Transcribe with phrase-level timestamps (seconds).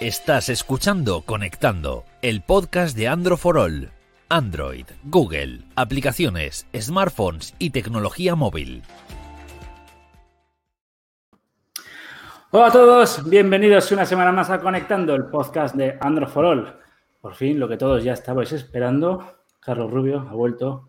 [0.00, 3.90] Estás escuchando Conectando, el podcast de Android for All.
[4.30, 8.82] Android, Google, aplicaciones, smartphones y tecnología móvil.
[12.50, 16.76] Hola a todos, bienvenidos una semana más a Conectando, el podcast de Android for All.
[17.20, 20.88] Por fin, lo que todos ya estabais esperando, Carlos Rubio ha vuelto,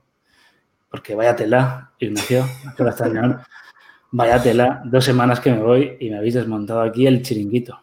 [0.90, 2.46] porque vaya tela, Ignacio,
[4.12, 7.78] vaya tela, dos semanas que me voy y me habéis desmontado aquí el chiringuito.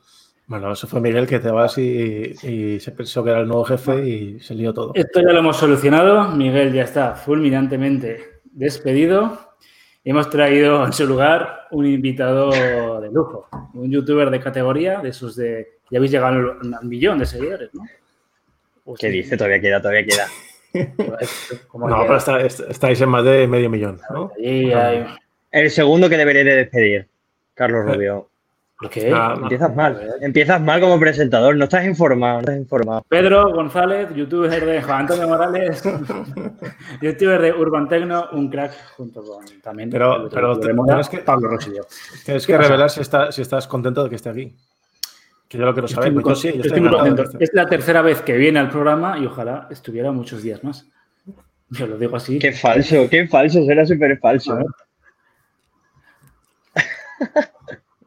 [0.49, 2.35] Bueno, eso fue Miguel que te vas y,
[2.81, 4.93] se pensó que era el nuevo jefe y se lió todo.
[4.95, 6.31] Esto ya lo hemos solucionado.
[6.31, 9.57] Miguel ya está fulminantemente despedido.
[10.03, 15.11] Y hemos traído en su lugar un invitado de lujo, un youtuber de categoría, de
[15.11, 15.81] esos de.
[15.91, 17.85] Ya habéis llegado al millón de seguidores, ¿no?
[18.99, 19.37] ¿Qué dice?
[19.37, 20.29] Todavía queda, todavía queda.
[21.75, 24.33] no, pero estáis en más de medio millón, ¿no?
[24.39, 27.09] El segundo que debería de despedir,
[27.53, 28.29] Carlos eh, Rubio.
[28.79, 29.09] ¿Por qué?
[29.09, 30.17] empiezas mal.
[30.21, 33.05] Empiezas mal como presentador, no estás informado, no estás informado.
[33.09, 35.83] Pedro González, youtuber de Juan Antonio Morales,
[37.03, 39.91] youtuber de Urban Tecno, un crack junto con también.
[39.91, 41.87] Pero, pero tienes que, Pablo Rosillo.
[42.25, 44.55] Tienes que revelar si, si estás contento de que esté aquí.
[45.49, 46.13] Que yo lo quiero saber.
[46.13, 47.25] Pues yo sí, yo estoy, muy contento.
[47.41, 50.87] Es la tercera vez que viene al programa y ojalá estuviera muchos días más.
[51.71, 52.39] Yo lo digo así.
[52.39, 54.57] Qué falso, qué falso, será súper falso.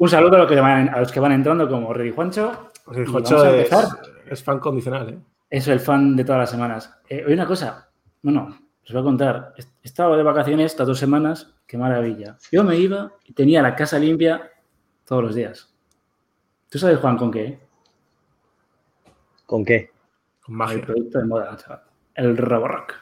[0.01, 2.71] Un saludo a los que van, a los que van entrando como Reddy Juancho.
[2.87, 5.19] Reddy Juancho es, fan condicional, ¿eh?
[5.47, 6.91] Es el fan de todas las semanas.
[7.07, 7.87] Eh, oye, una cosa,
[8.23, 8.47] bueno,
[8.83, 9.53] os voy a contar.
[9.55, 12.35] He estado de vacaciones estas dos semanas, qué maravilla.
[12.51, 14.49] Yo me iba y tenía la casa limpia
[15.05, 15.71] todos los días.
[16.67, 17.59] ¿Tú sabes, Juan, con qué?
[19.45, 19.91] ¿Con qué?
[20.41, 20.77] Con magia.
[20.77, 21.83] El producto de moda, chaval.
[22.15, 22.95] El Roborock.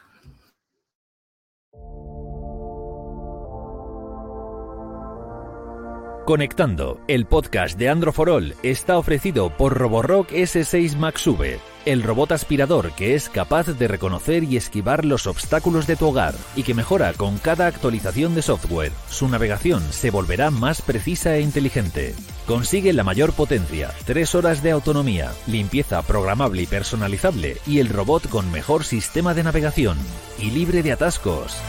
[6.30, 12.92] Conectando, el podcast de Androforol está ofrecido por Roborock S6 Max V, el robot aspirador
[12.92, 17.14] que es capaz de reconocer y esquivar los obstáculos de tu hogar y que mejora
[17.14, 18.92] con cada actualización de software.
[19.08, 22.14] Su navegación se volverá más precisa e inteligente.
[22.46, 28.28] Consigue la mayor potencia, 3 horas de autonomía, limpieza programable y personalizable y el robot
[28.28, 29.98] con mejor sistema de navegación
[30.38, 31.60] y libre de atascos.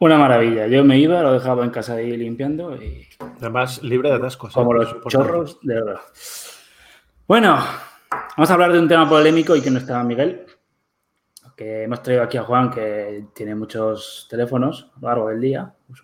[0.00, 0.66] Una maravilla.
[0.66, 3.06] Yo me iba, lo dejaba en casa ahí limpiando y.
[3.38, 4.54] Además, libre de atascos.
[4.54, 6.00] Como los chorros de oro.
[7.28, 7.58] Bueno,
[8.34, 10.46] vamos a hablar de un tema polémico y que no estaba Miguel.
[11.54, 15.70] Que hemos traído aquí a Juan, que tiene muchos teléfonos a lo largo del día.
[15.86, 16.00] Pues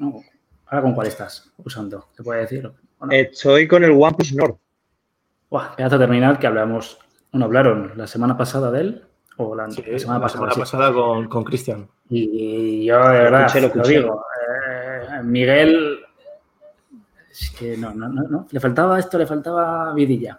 [0.67, 2.09] ¿Ahora con cuál estás usando?
[2.15, 2.71] ¿Te puede decir?
[3.11, 4.57] Estoy con el OnePlus Nord.
[5.49, 6.99] Buah, pedazo terminal que hablamos.
[7.33, 9.07] Bueno, hablaron la semana pasada de él.
[9.39, 11.89] O la, semana pasada, con Cristian.
[12.11, 14.25] Y, yo de verdad lo, digo.
[14.49, 16.01] Eh, Miguel,
[17.31, 20.39] es que no, no, no, Le faltaba esto, le faltaba vidilla.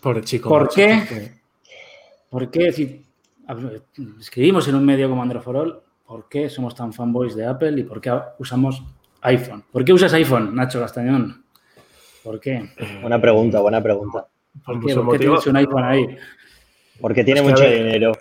[0.00, 0.48] Pobre chico.
[0.48, 1.32] ¿Por qué?
[2.30, 2.72] ¿Por qué?
[2.72, 3.04] Si
[4.20, 8.00] escribimos en un medio como Androforol, ¿por qué somos tan fanboys de Apple y por
[8.00, 8.82] qué usamos
[9.22, 9.64] iPhone?
[9.70, 11.44] ¿Por qué usas iPhone, Nacho Castañón?
[12.22, 12.70] ¿Por qué?
[13.00, 14.26] Buena pregunta, buena pregunta.
[14.64, 16.16] ¿Por qué, ¿Por qué tienes un iPhone ahí?
[17.00, 18.12] Porque tiene mucho dinero.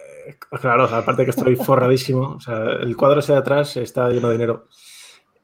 [0.62, 2.36] Claro, aparte que estoy forradísimo.
[2.36, 4.68] O sea, el cuadro ese de atrás está lleno de dinero.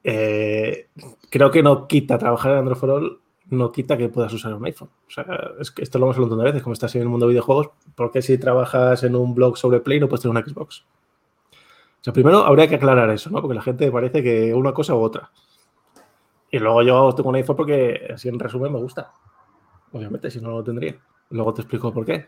[0.04, 0.90] Eh,
[1.30, 4.66] creo que no quita trabajar en Android for All, no quita que puedas usar un
[4.66, 4.90] iPhone.
[5.08, 5.26] O sea,
[5.60, 7.70] es que esto lo hemos hablado de veces, como estás en el mundo de videojuegos,
[7.96, 10.86] ¿por qué si trabajas en un blog sobre Play no puedes tener una Xbox?
[11.52, 13.42] O sea, primero habría que aclarar eso, ¿no?
[13.42, 15.32] Porque la gente parece que una cosa u otra.
[16.52, 19.14] Y luego yo tengo un iPhone porque, así en resumen, me gusta.
[19.94, 21.00] Obviamente, si no lo tendría.
[21.30, 22.28] Luego te explico por qué.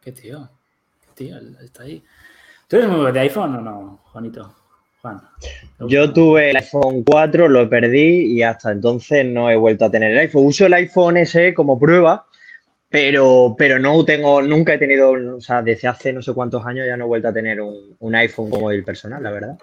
[0.00, 0.48] ¿Qué tío?
[1.14, 1.36] ¿Qué tío?
[1.62, 2.02] Está ahí.
[2.68, 4.54] ¿Tú eres muy de iPhone o no, Juanito?
[5.00, 5.20] Juan.
[5.80, 10.12] Yo tuve el iPhone 4, lo perdí y hasta entonces no he vuelto a tener
[10.12, 10.46] el iPhone.
[10.46, 12.26] Uso el iPhone SE como prueba,
[12.88, 16.86] pero, pero no tengo, nunca he tenido, o sea, desde hace no sé cuántos años
[16.86, 19.58] ya no he vuelto a tener un, iPhone como el personal, la verdad.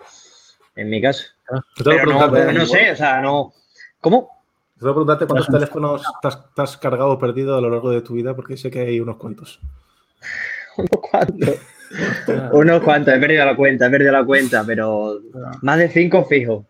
[0.75, 1.25] En mi caso.
[1.51, 3.53] Ah, pero no, no sé, o sea, no.
[3.99, 4.43] ¿Cómo?
[4.77, 8.01] Te voy a preguntarte cuántos teléfonos te has cargado o perdido a lo largo de
[8.01, 9.59] tu vida, porque sé que hay unos cuantos.
[10.77, 11.59] Unos cuantos.
[12.53, 15.19] unos cuantos, he perdido la cuenta, he perdido la cuenta, pero
[15.61, 16.65] más de cinco fijo.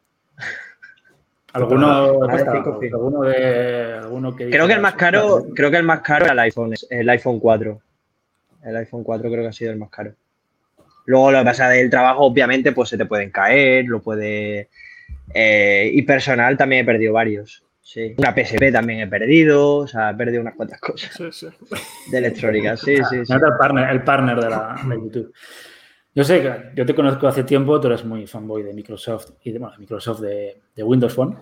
[1.54, 6.24] Alguno, alguno, de, alguno que creo que el más caro, creo que el más caro
[6.24, 7.82] era el iPhone, el iPhone 4.
[8.64, 10.14] El iPhone 4 creo que ha sido el más caro.
[11.06, 14.70] Luego lo que pasa del trabajo, obviamente, pues se te pueden caer, lo puede.
[15.34, 17.64] Eh, y personal también he perdido varios.
[17.82, 18.16] Sí.
[18.18, 21.46] Una PSP también he perdido, o sea, he perdido unas cuantas cosas
[22.12, 22.78] de electrónica.
[22.78, 23.34] Sí, sí, sí.
[23.34, 25.34] El partner, el partner de, la, de YouTube.
[26.14, 29.52] Yo sé que yo te conozco hace tiempo, tú eres muy fanboy de Microsoft y
[29.52, 31.38] de, bueno, Microsoft de, de Windows Phone.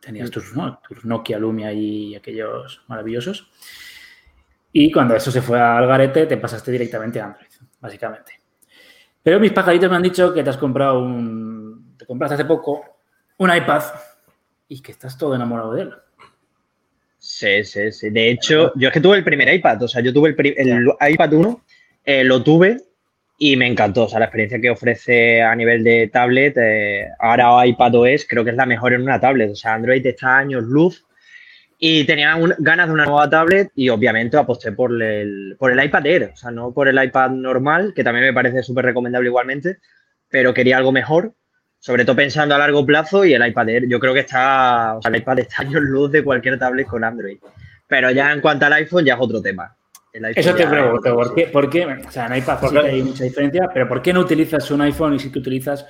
[0.00, 0.80] Tenías tus, ¿no?
[0.86, 3.50] tus Nokia Lumia y aquellos maravillosos.
[4.72, 7.48] Y cuando eso se fue al garete, te pasaste directamente a Android,
[7.80, 8.32] básicamente.
[9.22, 11.94] Pero mis pajaritos me han dicho que te has comprado un.
[11.98, 12.84] Te compraste hace poco
[13.38, 13.82] un iPad
[14.68, 15.94] y que estás todo enamorado de él.
[17.18, 18.10] Sí, sí, sí.
[18.10, 21.12] De hecho, yo es que tuve el primer iPad, o sea, yo tuve el, el
[21.12, 21.64] iPad 1,
[22.04, 22.78] eh, lo tuve
[23.38, 24.04] y me encantó.
[24.04, 28.50] O sea, la experiencia que ofrece a nivel de tablet, eh, ahora iPadOS, creo que
[28.50, 29.50] es la mejor en una tablet.
[29.50, 31.04] O sea, Android está años luz
[31.78, 35.84] y tenía un- ganas de una nueva tablet y obviamente aposté por el, por el
[35.84, 39.28] iPad Air, o sea, no por el iPad normal, que también me parece súper recomendable
[39.28, 39.78] igualmente,
[40.28, 41.34] pero quería algo mejor,
[41.78, 45.02] sobre todo pensando a largo plazo y el iPad Air, yo creo que está, o
[45.02, 47.38] sea, el iPad está años luz de cualquier tablet con Android.
[47.86, 49.74] Pero ya en cuanto al iPhone ya es otro tema.
[50.12, 51.46] Eso te pregunto, ¿por qué?
[51.46, 51.86] ¿por qué?
[51.86, 55.14] O sea, en iPad sí hay mucha diferencia, pero ¿por qué no utilizas un iPhone
[55.14, 55.86] y si que utilizas,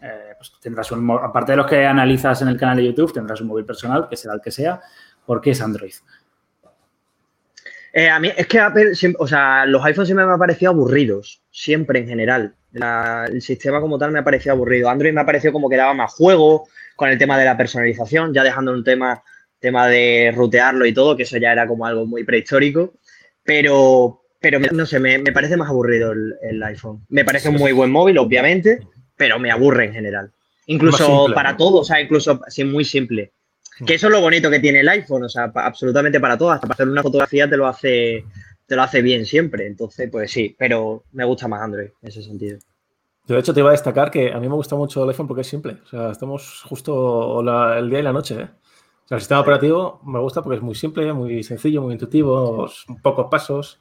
[0.00, 3.40] eh, pues tendrás un, aparte de los que analizas en el canal de YouTube, tendrás
[3.40, 4.80] un móvil personal, que será el que sea,
[5.26, 5.94] ¿por qué es Android?
[7.92, 11.42] Eh, a mí es que Apple, o sea, los iPhones siempre me han parecido aburridos,
[11.50, 12.54] siempre en general.
[12.74, 14.88] La- el sistema como tal me ha parecido aburrido.
[14.90, 18.32] Android me ha parecido como que daba más juego con el tema de la personalización,
[18.34, 19.22] ya dejando un tema,
[19.58, 22.94] tema de rutearlo y todo, que eso ya era como algo muy prehistórico.
[23.42, 27.04] Pero, pero no sé, me, me parece más aburrido el, el iPhone.
[27.08, 28.80] Me parece un muy buen móvil, obviamente,
[29.16, 30.30] pero me aburre en general.
[30.66, 31.56] Incluso simple, para ¿no?
[31.58, 33.32] todo, o sea, incluso sí, muy simple.
[33.84, 36.52] Que eso es lo bonito que tiene el iPhone, o sea, pa- absolutamente para todo,
[36.52, 38.24] hasta para hacer una fotografía te lo hace,
[38.66, 39.66] te lo hace bien siempre.
[39.66, 42.58] Entonces, pues sí, pero me gusta más Android en ese sentido.
[43.26, 45.26] Yo, de hecho, te iba a destacar que a mí me gusta mucho el iPhone
[45.26, 45.78] porque es simple.
[45.84, 48.34] O sea, estamos justo la- el día y la noche.
[48.34, 48.48] ¿eh?
[49.04, 52.68] O sea, el sistema operativo me gusta porque es muy simple, muy sencillo, muy intuitivo,
[53.02, 53.80] pocos pasos.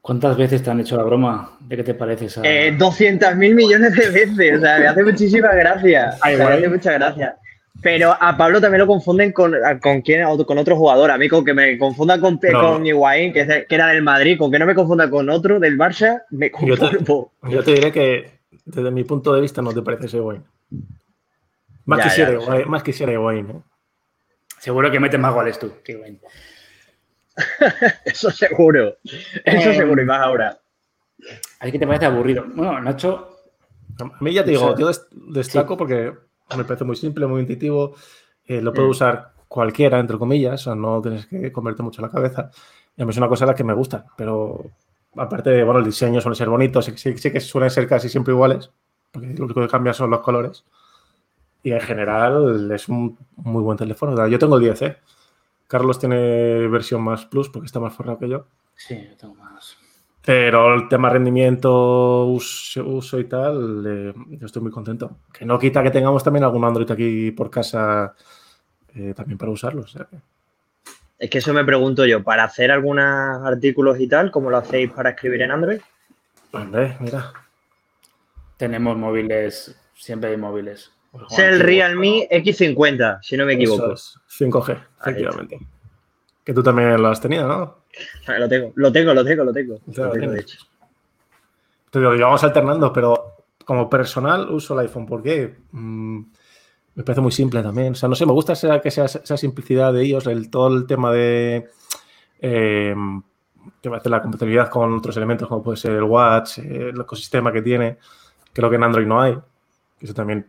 [0.00, 2.42] ¿Cuántas veces te han hecho la broma de qué te pareces a...
[2.44, 6.18] Eh, 200 mil millones de veces, o sea, me hace muchísimas gracias.
[6.22, 7.34] Ay, O sea, me hace muchas gracias.
[7.82, 11.10] Pero a Pablo también lo confunden con, con quién, o con otro jugador.
[11.10, 12.60] A mí con que me confunda con, No.
[12.72, 15.60] con Higuaín, que, de- que era del Madrid, con que no me confunda con otro
[15.60, 17.32] del Barça, me Yo te- conformo.
[17.48, 18.30] Yo te diré que
[18.64, 20.42] desde mi punto de vista no te parece ese Wayne.
[21.84, 23.60] Más Ya, quisiera, ya, Higuaín, más quisiera Higuaín, ¿eh?
[24.58, 25.72] Seguro que metes más goles tú.
[25.84, 26.18] Qué bueno.
[28.04, 28.96] Eso seguro.
[29.44, 30.58] Eso Eh, seguro, y más ahora.
[31.60, 32.44] Así que te parece aburrido.
[32.54, 33.36] Bueno, Nacho,
[34.00, 36.12] A mí ya te digo, O sea, yo des- destaco porque
[36.56, 37.94] me parece muy simple, muy intuitivo.
[38.46, 42.10] eh, lo puede usar cualquiera, entre comillas, o sea, no tienes que comerte mucho la
[42.10, 42.50] cabeza.
[42.96, 44.60] Y a mí es una cosa a la que me gusta, pero
[45.16, 48.08] aparte de, bueno, el diseño suele ser bonito, sí, sí- sí que suelen ser casi
[48.08, 48.70] siempre iguales,
[49.12, 50.64] porque lo único que cambia son los colores.
[51.62, 54.26] Y en general es un muy buen teléfono.
[54.28, 54.96] Yo tengo el 10, ¿eh?
[55.66, 58.46] Carlos tiene versión más plus porque está más forrado que yo.
[58.76, 59.76] sí, yo tengo más.
[60.26, 65.18] Pero el tema rendimiento, uso, uso y tal, eh, yo estoy muy contento.
[65.32, 68.12] Que no quita que tengamos también algún Android aquí por casa
[68.96, 69.82] eh, también para usarlo.
[69.82, 70.16] o sea que-
[71.18, 73.04] Es que eso me pregunto yo, para hacer algunos
[73.46, 75.80] artículos y tal, ¿cómo lo hacéis para escribir en Android?
[76.52, 77.32] Hombre, mira.
[78.56, 80.90] Tenemos móviles, siempre hay móviles.
[81.30, 83.92] Es el Realme X50, si no me equivoco.
[83.92, 85.58] Eso es, 5G, efectivamente.
[86.44, 87.78] Que tú también lo has tenido, ¿no?
[88.38, 89.80] Lo tengo, lo tengo, lo tengo, lo tengo.
[89.86, 90.58] Lo tengo, de hecho.
[91.90, 95.06] Te digo, vamos alternando, pero como personal uso el iPhone.
[95.06, 95.56] ¿Por qué?
[95.72, 96.20] Mm,
[96.96, 97.92] me parece muy simple también.
[97.92, 100.74] O sea, no sé, me gusta esa, que sea esa simplicidad de ellos, el, todo
[100.76, 101.68] el tema de
[102.40, 102.94] eh,
[103.82, 106.90] que va a hacer la compatibilidad con otros elementos como puede ser el Watch, eh,
[106.90, 107.98] el ecosistema que tiene.
[108.52, 109.38] Creo que en Android no hay.
[110.00, 110.46] Eso también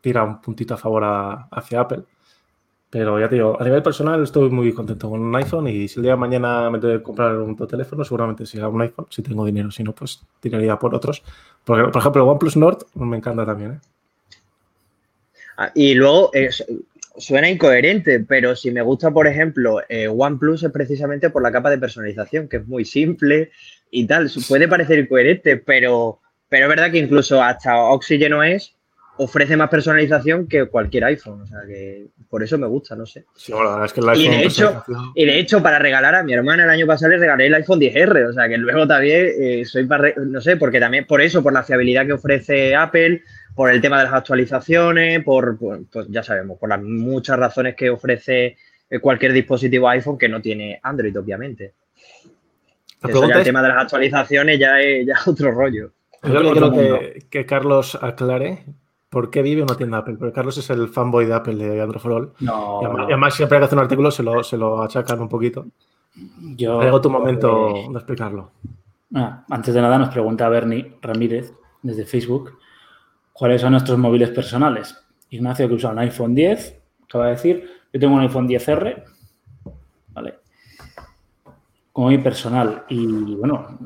[0.00, 2.04] tira un puntito a favor a- hacia Apple.
[2.90, 5.98] Pero ya te digo, a nivel personal estoy muy contento con un iPhone y si
[5.98, 9.20] el día de mañana me tengo que comprar un teléfono, seguramente será un iPhone, si
[9.22, 11.22] tengo dinero, si no, pues tiraría por otros.
[11.64, 13.72] Porque, por ejemplo, OnePlus Nord me encanta también.
[13.72, 13.78] ¿eh?
[15.58, 16.84] Ah, Y luego, su-
[17.18, 21.68] suena incoherente, pero si me gusta, por ejemplo, eh, OnePlus es precisamente por la capa
[21.68, 23.50] de personalización, que es muy simple
[23.90, 24.30] y tal.
[24.48, 28.74] Puede parecer incoherente, pero, pero es verdad que incluso hasta Oxygen OS
[29.18, 31.42] ofrece más personalización que cualquier iPhone.
[31.42, 33.24] O sea que por eso me gusta, no sé.
[33.34, 34.84] Sí, bueno, la verdad es que el Y de hecho,
[35.14, 37.80] y de hecho, para regalar a mi hermana el año pasado le regalé el iPhone
[37.80, 41.20] 10R, o sea que luego también eh, soy para, re- no sé, porque también por
[41.20, 43.22] eso, por la fiabilidad que ofrece Apple,
[43.54, 47.74] por el tema de las actualizaciones, por, por- pues ya sabemos, por las muchas razones
[47.74, 48.56] que ofrece
[48.90, 51.72] eh, cualquier dispositivo iPhone que no tiene Android, obviamente.
[53.10, 55.92] Eso ya el tema de las actualizaciones ya es, ya otro rollo.
[56.22, 58.64] yo quiero que, que Carlos aclare
[59.10, 60.16] por qué vive una tienda Apple.
[60.18, 62.32] Porque Carlos es el fanboy de Apple de Android for All.
[62.40, 63.08] No, Y además, no.
[63.08, 65.66] y además siempre que hace un artículo se lo, se lo achacan un poquito.
[66.56, 66.78] yo.
[66.80, 68.50] Llegado tu momento eh, de explicarlo.
[69.14, 72.58] Ah, antes de nada nos pregunta Bernie Ramírez desde Facebook
[73.32, 74.96] cuáles son nuestros móviles personales.
[75.30, 79.04] Ignacio que usa un iPhone 10, acaba de decir, yo tengo un iPhone 10R,
[80.08, 80.34] ¿vale?
[81.92, 82.84] Como mi personal.
[82.88, 83.78] Y bueno,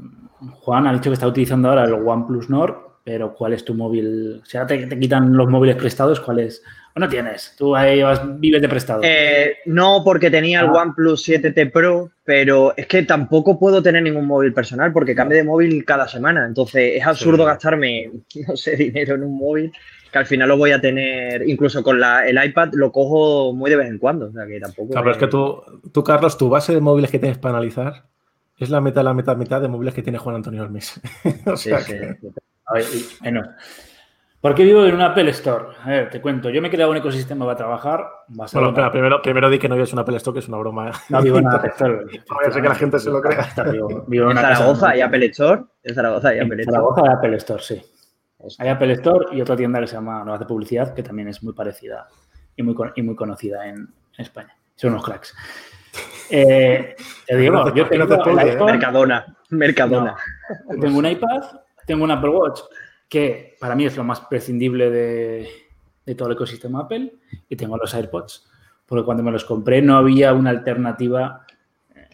[0.60, 4.40] Juan ha dicho que está utilizando ahora el OnePlus Nord, pero ¿cuál es tu móvil?
[4.42, 6.62] O sea, te, te quitan los móviles prestados, ¿cuál es?
[6.94, 7.54] ¿O no tienes?
[7.56, 9.00] Tú ahí vas, vives de prestado.
[9.02, 10.82] Eh, no, porque tenía el Ah.
[10.82, 15.44] OnePlus 7T Pro, pero es que tampoco puedo tener ningún móvil personal porque cambio de
[15.44, 16.44] móvil cada semana.
[16.46, 17.46] Entonces es absurdo Sí.
[17.46, 18.10] gastarme,
[18.46, 19.72] no sé, dinero en un móvil
[20.12, 23.70] que al final lo voy a tener, incluso con la, el iPad lo cojo muy
[23.70, 24.26] de vez en cuando.
[24.26, 24.90] O sea que tampoco.
[24.90, 28.04] Claro, pero es que tú, tú, Carlos, tu base de móviles que tienes para analizar
[28.58, 31.00] es la mitad, la mitad, mitad de móviles que tiene Juan Antonio Almes.
[31.46, 31.92] o sea sí.
[31.94, 32.16] que-
[32.72, 33.42] ver, y- bueno.
[34.40, 35.66] ¿Por qué vivo en una Apple Store?
[35.84, 36.50] A ver, te cuento.
[36.50, 38.04] Yo me he creado un ecosistema para trabajar.
[38.26, 40.48] basado Bueno, en- espera, primero, primero di que no vives una Apple Store, que es
[40.48, 40.88] una broma.
[40.88, 40.92] ¿eh?
[41.10, 41.94] No vivo en una Apple Store.
[41.94, 43.48] No vaya a ser que la gente se lo crea.
[43.70, 45.62] Vivo, vivo en En Zaragoza hay Apple Store.
[45.84, 46.74] En Zaragoza hay En Apple Store.
[46.76, 47.82] Zaragoza hay Apple Store, sí.
[48.58, 51.40] Hay Apple Store y otra tienda que se llama No hace publicidad, que también es
[51.44, 52.08] muy parecida
[52.56, 53.88] y muy, y muy conocida en, en
[54.18, 54.56] España.
[54.74, 55.34] Son unos cracks.
[56.34, 58.50] Eh, te digo, No te- yo no tengo te ¿eh?
[58.52, 59.36] iPhone, Mercadona.
[59.50, 60.16] Mercadona.
[60.80, 61.42] tengo un iPad,
[61.86, 62.60] tengo un Apple Watch,
[63.08, 65.48] que para mí es lo más prescindible de,
[66.06, 67.14] de todo el ecosistema Apple,
[67.48, 68.48] y tengo los AirPods,
[68.86, 71.44] porque cuando me los compré no había una alternativa
[71.94, 72.08] eh,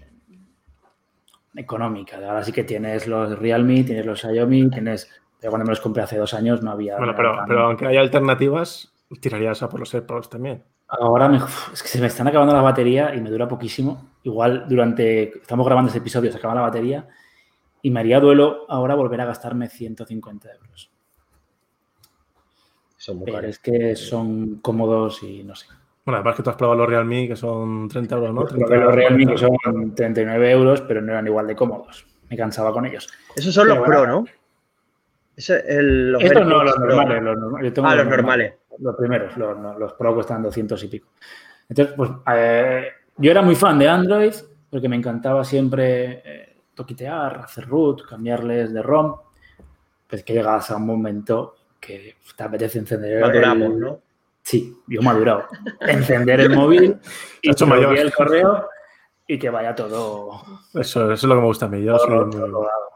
[1.57, 2.17] económica.
[2.17, 5.11] Ahora sí que tienes los Realme, tienes los Xiaomi, tienes...
[5.41, 6.97] Pero cuando me los compré hace dos años no había...
[6.99, 10.65] Bueno, pero, pero aunque haya alternativas, tirarías a por los AirPods también.
[10.89, 11.39] Ahora me-
[11.73, 14.15] es que se me están acabando la batería y me dura poquísimo.
[14.25, 17.07] Igual durante, estamos grabando este episodio, se acaba la batería
[17.89, 20.91] y me haría duelo ahora volver a gastarme 150 euros.
[22.99, 23.51] Son muy Pero caros.
[23.51, 25.67] es que son cómodos y no sé.
[26.05, 28.41] Bueno, además que tú has probado los Realme, que son 30 euros, ¿no?
[28.43, 29.63] Los 30, los Realme que 40.
[29.65, 32.07] son 39 euros, pero no eran igual de cómodos.
[32.29, 33.09] Me cansaba con ellos.
[33.35, 34.07] Esos son los Pro.
[34.07, 34.25] ¿no?
[35.35, 37.23] Es el, los Estos no, AirPods los normales.
[37.23, 38.55] Los, norma- yo tengo Ah, los normales.
[38.81, 41.09] Los primeros, los, los Pro cuestan 200 y pico.
[41.71, 44.35] Entonces, pues eh, yo era muy fan de Android
[44.71, 46.48] porque me encantaba siempre eh,
[46.79, 49.17] toquitear, hacer root, cambiarles de ROM.
[50.09, 53.99] Pues que llegas a un momento que te apetece encender el- Maduramos, el- ¿no?
[54.43, 55.47] Sí, yo madurado.
[55.81, 56.97] Encender el móvil
[57.43, 57.99] y hecho que mayor.
[57.99, 58.69] el correo
[59.27, 60.41] y que vaya todo
[60.73, 61.83] Eso, eso es lo que me gusta a mí.
[61.85, 62.89] Yo soy todo muy- rodado.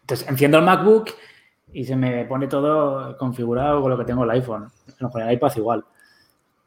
[0.00, 1.10] Entonces enciendo el MacBook
[1.74, 4.70] y se me pone todo configurado con lo que tengo el iPhone.
[5.10, 5.84] Con el iPad igual.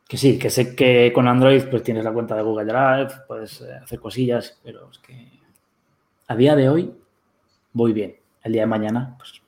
[0.07, 3.59] Que sí, que sé que con Android pues tienes la cuenta de Google Drive, puedes
[3.61, 5.34] eh, hacer cosillas, pero es que
[6.27, 6.93] a día de hoy
[7.73, 8.15] voy bien.
[8.43, 9.41] El día de mañana, pues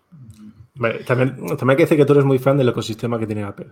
[0.76, 3.44] Vale, También, también hay que decir que tú eres muy fan del ecosistema que tiene
[3.44, 3.72] Apple.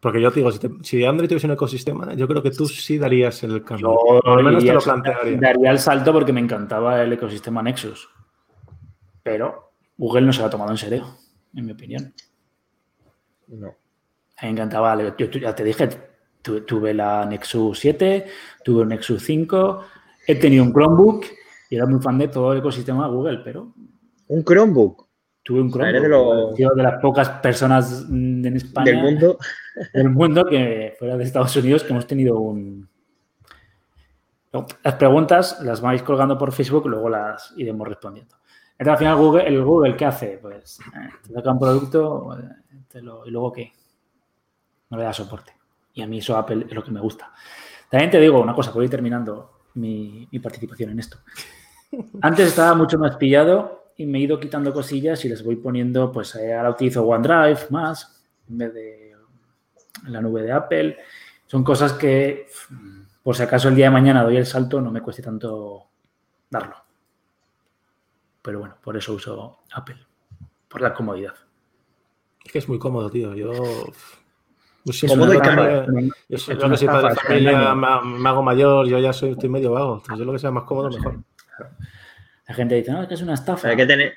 [0.00, 2.66] Porque yo te digo, si, te- si Android tuviese un ecosistema, yo creo que tú
[2.66, 3.96] sí darías el cambio.
[4.24, 5.38] yo lo menos te lo plantearía.
[5.38, 8.08] daría el salto porque me encantaba el ecosistema Nexus.
[9.22, 11.06] Pero Google no se lo ha tomado en serio,
[11.54, 12.12] en mi opinión.
[13.48, 13.74] No.
[14.42, 15.88] Me encantaba, yo, ya te dije,
[16.42, 18.26] tu- tuve la Nexus 7,
[18.64, 19.84] tuve un Nexus 5,
[20.26, 21.26] he tenido un Chromebook
[21.72, 23.72] y era muy fan de todo el ecosistema Google, pero
[24.28, 25.06] Un Chromebook
[25.42, 25.88] tuve un Chromebook.
[25.88, 29.38] eres de los- de las pocas personas mm, en España, del mundo.
[29.94, 32.88] del mundo que fuera de Estados Unidos que hemos tenido un...
[34.84, 38.36] Las preguntas las vais colgando por Facebook, luego las iremos respondiendo.
[38.78, 40.38] Entonces, al final, Google, el Google, ¿qué hace?
[40.42, 42.48] Pues eh, te saca un producto eh,
[42.88, 43.72] te lo- y luego ¿qué?
[44.90, 45.52] No le da soporte.
[45.94, 47.32] Y a mí eso Apple es lo que me gusta.
[47.88, 51.16] También te digo una cosa, voy a ir terminando mi, mi participación en esto.
[52.22, 56.10] Antes estaba mucho más pillado y me he ido quitando cosillas y les voy poniendo,
[56.10, 59.12] pues eh, ahora utilizo OneDrive más en vez de
[60.06, 60.96] la nube de Apple.
[61.46, 62.46] Son cosas que,
[63.22, 65.88] por si acaso el día de mañana doy el salto, no me cueste tanto
[66.48, 66.76] darlo.
[68.40, 69.98] Pero bueno, por eso uso Apple,
[70.68, 71.34] por la comodidad.
[72.44, 73.34] Es que es muy cómodo, tío.
[73.34, 73.52] Yo.
[74.84, 75.86] Es Cómodo soy y caro.
[76.28, 77.76] Yo yo que soy padre de familia, engaño.
[77.76, 79.96] ma- me hago mayor, yo ya soy, estoy medio vago.
[79.98, 81.18] Entonces yo lo que sea más cómodo, mejor.
[82.48, 83.68] La gente dice, no, es que es una estafa.
[83.68, 84.14] Hay que tener.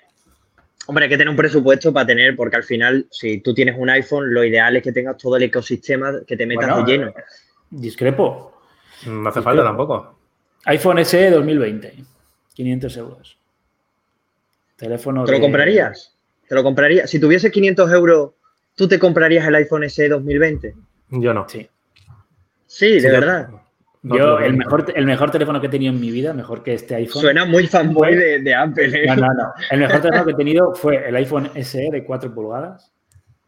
[0.88, 3.90] Hombre, hay que tener un presupuesto para tener, porque al final, si tú tienes un
[3.90, 7.08] iPhone, lo ideal es que tengas todo el ecosistema que te metas Bueno, de lleno.
[7.10, 7.14] eh,
[7.72, 8.62] Discrepo.
[9.08, 10.20] No hace falta tampoco.
[10.66, 11.94] iPhone SE 2020,
[12.54, 13.38] 500 euros.
[14.76, 16.14] Teléfono ¿Te lo de- comprarías?
[16.48, 17.10] ¿Te lo comprarías?
[17.10, 18.32] Si tuvieses 500 euros,
[18.76, 20.76] ¿tú te comprarías el iPhone SE 2020?
[21.10, 21.48] Yo no.
[21.50, 21.68] Sí.
[22.68, 23.50] Sí, de Sí, verdad.
[24.06, 26.74] No Yo, el mejor, el mejor teléfono que he tenido en mi vida, mejor que
[26.76, 27.22] este iPhone.
[27.24, 28.86] Suena muy fanboy de, de Apple.
[29.04, 29.08] ¿eh?
[29.08, 29.54] No, no, no.
[29.72, 32.92] El mejor teléfono que he tenido fue el iPhone SE de 4 pulgadas,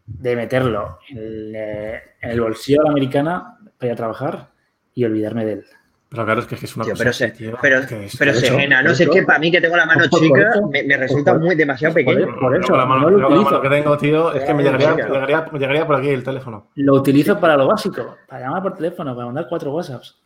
[0.06, 4.48] de meterlo en el, eh, en el bolsillo de la americana para ir a trabajar
[4.96, 5.66] y olvidarme de él.
[6.10, 8.34] Pero claro, es que es una Tío, cosa pero se, tío, pero, que es- pero
[8.34, 10.68] se gena, no sé, es que para mí que tengo la mano por chica eso-
[10.70, 12.34] me, me resulta por- muy demasiado pequeño.
[12.40, 13.62] por eso, la mano, no lo con la mano utilizo.
[13.62, 15.10] que tengo, tío, es que me llegaría, Claro.
[15.10, 16.70] me llegaría, me llegaría por aquí el teléfono.
[16.76, 20.18] Lo utilizo para lo básico, para llamar por teléfono, para mandar cuatro WhatsApps.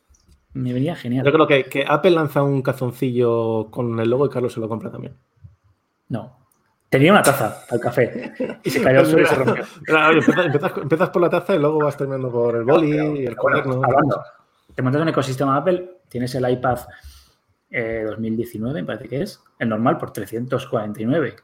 [0.54, 1.26] Me venía genial.
[1.26, 4.68] Yo creo que, que Apple lanza un calzoncillo con el logo y Carlos se lo
[4.68, 5.16] compra también.
[6.10, 6.38] No.
[6.90, 9.64] Tenía una taza al café y se cayó al suelo y se rompió.
[10.10, 13.26] Oye, empiezas, empiezas- empiezas por la taza y luego vas terminando por el boli y
[13.28, 13.82] el cuaderno.
[13.82, 14.22] Hablando,
[14.76, 16.80] te montas un ecosistema Apple, tienes el iPad
[17.70, 21.36] eh, 2019, me parece que es, el normal por 349.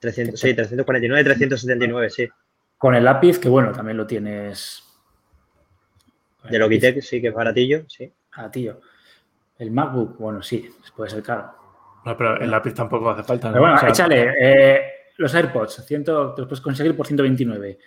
[0.00, 2.28] 300, sí, 349, 379, sí.
[2.76, 4.82] Con el lápiz, que bueno, también lo tienes.
[6.50, 6.58] De.
[6.58, 8.12] Logitech sí que es baratillo, sí.
[8.32, 8.80] Ah, tío.
[9.58, 11.50] El MacBook, bueno, sí, puede ser caro.
[12.04, 13.48] No, pero el lápiz tampoco hace falta.
[13.48, 13.54] ¿no?
[13.54, 14.32] Pero bueno, O sea, échale.
[14.40, 14.80] eh,
[15.16, 17.78] los AirPods, 100, te los puedes conseguir por 129.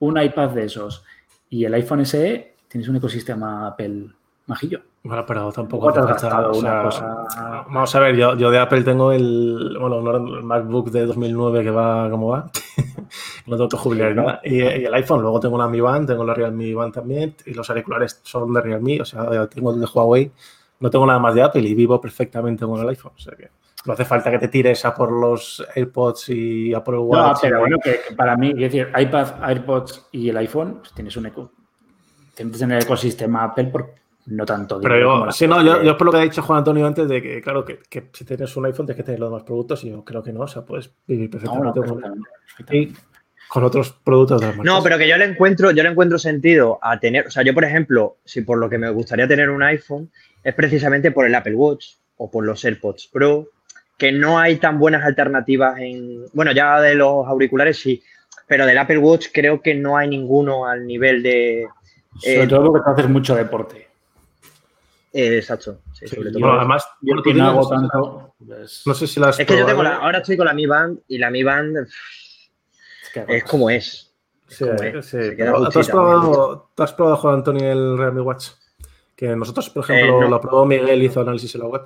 [0.00, 1.04] Un iPad de esos
[1.48, 4.06] y el iPhone SE, tienes un ecosistema Apple
[4.52, 4.80] majillo.
[5.02, 6.48] Bueno, pero tampoco te falta.
[6.50, 7.26] una cosa-
[7.68, 11.62] Vamos a ver, yo, yo de Apple tengo el, bueno, no, el MacBook de 2009
[11.64, 12.50] que va como va.
[13.46, 14.40] no tengo que jubilar nada.
[14.44, 17.34] Y, y el iPhone, luego tengo una Mi Band, tengo la Realme Band también.
[17.46, 20.30] Y los auriculares son de Realme, o sea, tengo el de Huawei.
[20.80, 23.12] No tengo nada más de Apple y vivo perfectamente con el iPhone.
[23.16, 23.48] O sea que
[23.84, 27.06] no hace falta que te tires a por los AirPods y a por el No,
[27.06, 27.38] Watch.
[27.42, 30.92] pero y- bueno, que, que para mí, es decir, iPad, AirPods y el iPhone, pues
[30.92, 31.50] tienes un eco.
[32.34, 33.94] Tienes tener el ecosistema Apple por
[34.26, 36.86] no tanto Pero yo, sí, no, yo, yo por lo que ha dicho Juan Antonio
[36.86, 39.42] antes de que, claro, que, que si tienes un iPhone tienes que tener los demás
[39.42, 42.28] productos y yo creo que no, o sea, puedes vivir No, no, perfectamente con, perfectamente,
[42.56, 42.76] perfectamente.
[42.76, 44.74] y con otros productos de las marcas.
[44.74, 47.52] No, pero que yo le encuentro, yo le encuentro sentido a tener, o sea, yo
[47.52, 50.10] por ejemplo, si por lo que me gustaría tener un iPhone
[50.44, 53.48] es precisamente por el Apple Watch o por los AirPods Pro,
[53.98, 58.02] que no hay tan buenas alternativas en, bueno, ya de los auriculares sí,
[58.46, 61.66] pero del Apple Watch creo que no hay ninguno al nivel de,
[62.18, 63.88] Sobre eh, todo porque tú haces mucho deporte.
[65.12, 66.40] Eh, exacto, sí, Sí, sobre yo, todo.
[66.40, 68.34] yo- además, Yo bueno, no tienes- hago tanto.
[68.46, 70.66] pues, no sé si las Es que yo tengo la, ahora estoy con la Mi
[70.66, 74.12] Band y la Mi Band es que- es como es.
[74.48, 74.86] Sí, como sí.
[74.86, 78.48] es, se queda Pero, ¿Tú has probado, ¿tú has probado, Juan Antonio, el Realme Watch?
[79.16, 80.28] Que nosotros, por ejemplo, Eh, no.
[80.28, 81.82] lo probó Miguel, hizo análisis en la web.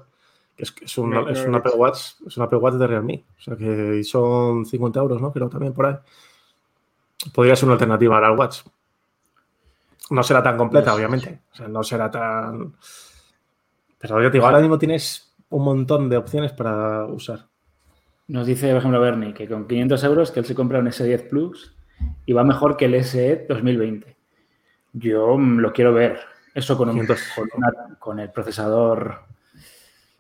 [0.57, 1.73] Que es, es un, No, no es un Apple.
[1.77, 3.25] Watch, es un Apple Watch de Realme.
[3.39, 5.31] O sea que son 50 euros, ¿no?
[5.33, 5.97] Creo también por ahí.
[7.35, 8.61] Podría ser una alternativa al Watch.
[10.11, 10.99] No será tan completa, No sé.
[10.99, 11.41] obviamente.
[11.53, 12.75] O sea, no será tan.
[13.99, 17.47] Pero yo te digo, ahora mismo tienes un montón de opciones para usar.
[18.29, 21.29] Nos dice, por ejemplo, Bernie, que con 500 euros que él se compra un S10
[21.29, 21.75] Plus
[22.27, 24.17] y va mejor que el SE 2020.
[24.93, 26.19] Yo mm, lo quiero ver.
[26.55, 27.21] Eso con, un- 500.
[27.37, 29.21] con, una- con el procesador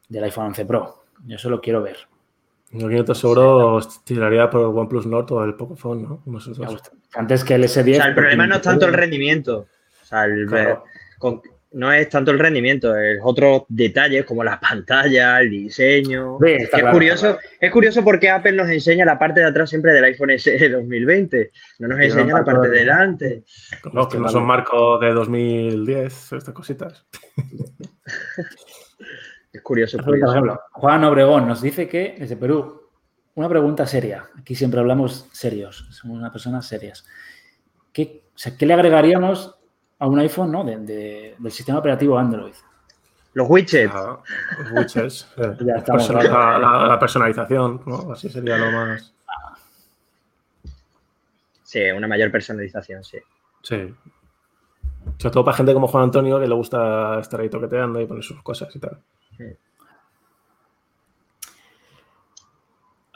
[0.08, 1.04] del iPhone 11 Pro.
[1.26, 1.96] Yo eso lo quiero ver.
[2.70, 6.22] Yo 500 euros tiraría por el OnePlus Nord o el Pocophone, ¿no?
[7.14, 7.92] Antes que el S10.
[7.92, 9.66] O sea, el problema no es 500 tanto el rendimiento.
[10.02, 10.84] O sea, el- Claro.
[11.18, 11.40] con-
[11.72, 16.38] no es tanto el rendimiento, es otros detalles como la pantalla, el diseño.
[16.42, 19.46] Sí, está es, claro, curioso, está es curioso porque Apple nos enseña la parte de
[19.46, 21.50] atrás siempre del iPhone SE 2020.
[21.80, 23.44] No nos enseña la parte de de- delante.
[23.92, 27.04] No, que no son marcos de 2010, estas cositas.
[29.52, 29.96] Es curioso.
[29.98, 32.90] Por ejemplo, Juan Obregón nos dice que desde Perú,
[33.36, 34.24] una pregunta seria.
[34.38, 37.06] Aquí siempre hablamos serios, somos unas personas serias.
[37.92, 39.55] ¿Qué, o sea, ¿qué le agregaríamos
[39.98, 40.64] a un iPhone ¿no?
[40.64, 42.54] de- de- del sistema operativo Android?
[43.34, 43.92] Los widgets.
[43.94, 44.18] Ah,
[44.58, 48.12] los widgets, eh, Ya estamos persona- la, la- la personalización, ¿no?
[48.12, 49.12] Así sería lo más.
[51.62, 53.18] Sí, una mayor personalización, sí.
[53.62, 53.94] Sí.
[55.18, 58.22] Sobre todo para gente como Juan Antonio que le gusta estar ahí toqueteando y poner
[58.24, 58.98] sus cosas y tal.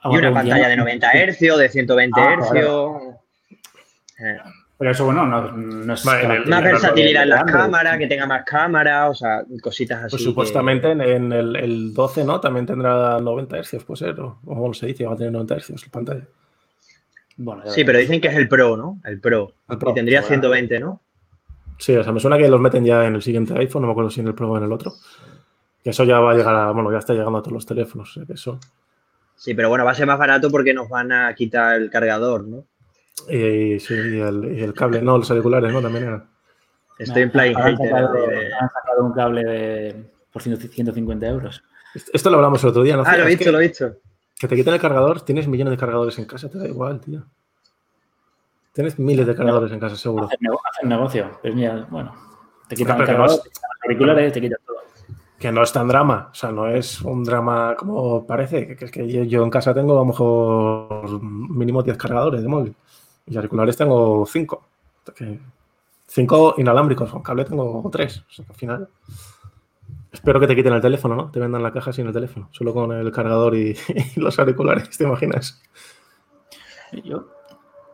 [0.03, 2.55] Y una pantalla de 90 Hz, de 120 Ah, Hz.
[4.23, 4.39] Eh,
[4.81, 6.05] Pero eso, bueno, no, no es.
[6.07, 7.61] Vale, Más versatilidad en las Android.
[7.61, 10.11] cámaras, que tenga más cámaras, o sea, cositas así.
[10.11, 12.41] Pues que- supuestamente en, en el, el 12, ¿no?
[12.41, 14.19] También tendrá 90 Hz, puede ser.
[14.21, 16.23] O o bueno, se dice, va a tener 90 Hz la pantalla.
[17.37, 19.01] Bueno, Sí, pero dicen que es el Pro, ¿no?
[19.05, 19.53] El Pro.
[19.69, 20.29] El Pro, y tendría bueno.
[20.35, 21.01] 120, ¿no?
[21.79, 23.93] Sí, o sea, me suena que los meten ya en el siguiente iPhone, no me
[23.93, 24.93] acuerdo si en el Pro o en el otro.
[25.85, 28.11] Que eso ya va a llegar a, bueno, ya está llegando a todos los teléfonos,
[28.11, 28.59] o sea que eso.
[29.37, 32.47] Sí, pero bueno, va a ser más barato porque nos van a quitar el cargador,
[32.47, 32.65] ¿no?
[33.29, 35.83] Y, sí, y el, y el cable, no, los auriculares, ¿no?
[35.83, 36.29] También eran.
[36.99, 41.63] Estoy en No, han sacado, de- han sacado un cable de, por 150 euros.
[42.13, 43.03] Esto lo hablamos el otro día, ¿no?
[43.07, 43.93] Ah, lo he que, lo he visto.
[44.39, 47.25] que te quiten el cargador, tienes millones de cargadores en casa, te da igual, tío.
[48.73, 50.27] Tienes miles de cargadores en casa, seguro.
[50.27, 51.39] Hacer, nego- hacer negocio.
[51.43, 52.15] Pero mira, bueno,
[52.69, 54.77] te quitan Pero el cargador, no te quitan los auriculares, te quitan todo.
[55.39, 58.85] Que no es tan drama, o sea, no es un drama como parece, que, que
[58.85, 62.75] es que yo, yo en casa tengo a lo mejor mínimo 10 cargadores de móvil
[63.31, 64.69] y auriculares tengo 5.
[66.07, 68.19] 5 inalámbricos, con cable tengo 3.
[68.19, 68.89] O sea, al final
[70.13, 71.31] Espero que te quiten el teléfono, ¿no?
[71.31, 73.77] Te vendan la caja sin el teléfono, solo con el cargador y,
[74.17, 75.63] los auriculares, ¿te imaginas?
[77.05, 77.29] Yo,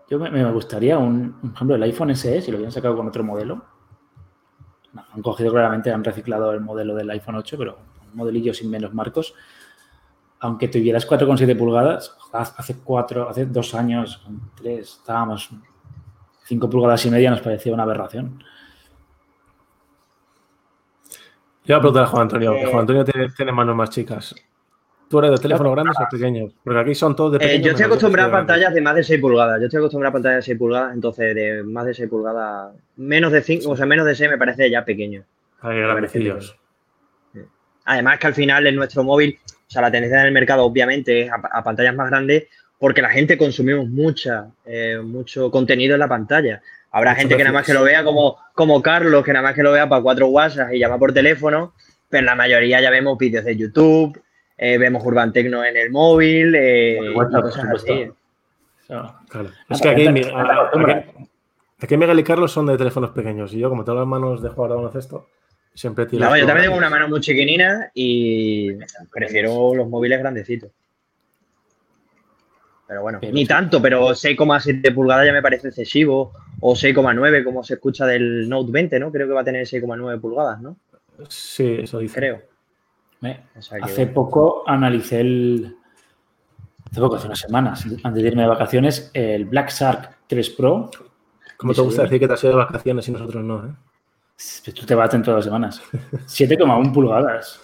[0.09, 3.07] yo me, me gustaría un, por ejemplo, el iPhone SE, si lo hubieran sacado con
[3.07, 3.65] otro modelo.
[5.13, 7.79] Han cogido claramente, han reciclado el modelo del iPhone 8, pero
[8.11, 9.35] un modelillo sin menos marcos.
[10.47, 15.51] Aunque tuvieras 4,7 pulgadas, hace cuatro, hace dos años, tres, estábamos
[16.45, 18.39] 5 pulgadas y media, nos parecía una aberración.
[21.65, 24.37] Yo voy a preguntar a Juan Antonio, que Juan Antonio tiene, tiene manos más chicas.
[25.09, 26.53] ¿Tú eres de teléfonos grandes o pequeños?
[26.63, 29.21] Porque aquí son todos de Eh, yo estoy acostumbrado a pantallas de más de 6
[29.21, 29.59] pulgadas.
[29.59, 33.33] Yo estoy acostumbrado a pantallas de 6 pulgadas, entonces de más de 6 pulgadas, menos
[33.33, 35.25] de 5, o sea, menos de 6 me parece ya pequeño.
[35.63, 36.57] Hay grandecillos.
[37.85, 41.31] Además que al final en nuestro móvil, o sea, la tendencia del mercado obviamente es
[41.31, 42.45] a, a pantallas más grandes
[42.79, 46.61] porque la gente consumimos mucha, eh, mucho contenido en la pantalla.
[46.93, 49.55] Habrá Mucho gente que nada más que lo vea como, como Carlos, que nada más
[49.55, 51.75] que lo vea para cuatro WhatsApp y llama por teléfono,
[52.09, 54.21] pero la mayoría ya vemos vídeos de YouTube,
[54.59, 58.11] eh, vemos Urban Tecno en el móvil, eh, cosas así.
[58.87, 59.51] Claro.
[59.69, 60.23] Es que aquí, aquí-
[61.81, 64.49] aquí Miguel y Carlos son de teléfonos pequeños y yo, como tengo las manos de
[64.51, 65.27] jugar a baloncesto,
[65.77, 66.07] siempre.
[66.13, 68.73] No, yo también tengo una mano muy chiquinina y
[69.13, 70.71] prefiero los móviles grandecitos.
[72.89, 73.49] Pero bueno, Pero ni sí.
[73.49, 76.33] tanto, pero 6,7 pulgadas ya me parece excesivo.
[76.61, 79.11] O 6,9 como se escucha del Note 20, ¿no?
[79.13, 80.77] Creo que va a tener 6,9 pulgadas, ¿no?
[81.29, 82.15] Sí, eso dice.
[82.19, 82.43] Creo.
[83.23, 84.15] Eh, O sea que, Hace bueno.
[84.15, 85.77] poco analicé el.
[86.91, 90.91] Hace poco, hace unas semanas, antes de irme de vacaciones, el Black Shark 3 Pro.
[91.57, 93.67] ¿Cómo te gusta decir que te has ido de vacaciones y nosotros no?
[93.67, 93.71] ¿eh?
[94.75, 95.83] Tú te baten todas las semanas.
[96.27, 97.61] 7,1 pulgadas.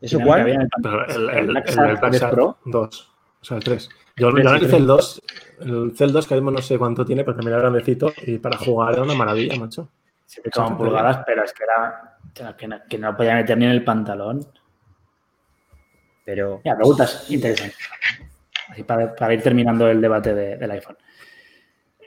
[0.00, 0.40] ¿Eso cuál?
[0.48, 2.58] el el, el el, el, Black el Shark Black 3 Shark Pro.
[2.66, 3.88] 2, o sea, el 3.
[4.16, 4.72] Yo, tres.
[4.72, 5.22] el 2,
[5.60, 8.38] el C el 2 que mismo no sé cuánto tiene, pero también era grandecito y
[8.38, 9.88] para jugar era una maravilla, macho.
[10.28, 12.18] 7,1 pulgadas, pero es que era.
[12.56, 14.46] Que no, que no podía meter ni en el pantalón.
[16.24, 17.78] Pero Ya, preguntas interesantes.
[18.68, 20.96] Así para, para ir terminando el debate de- del iPhone.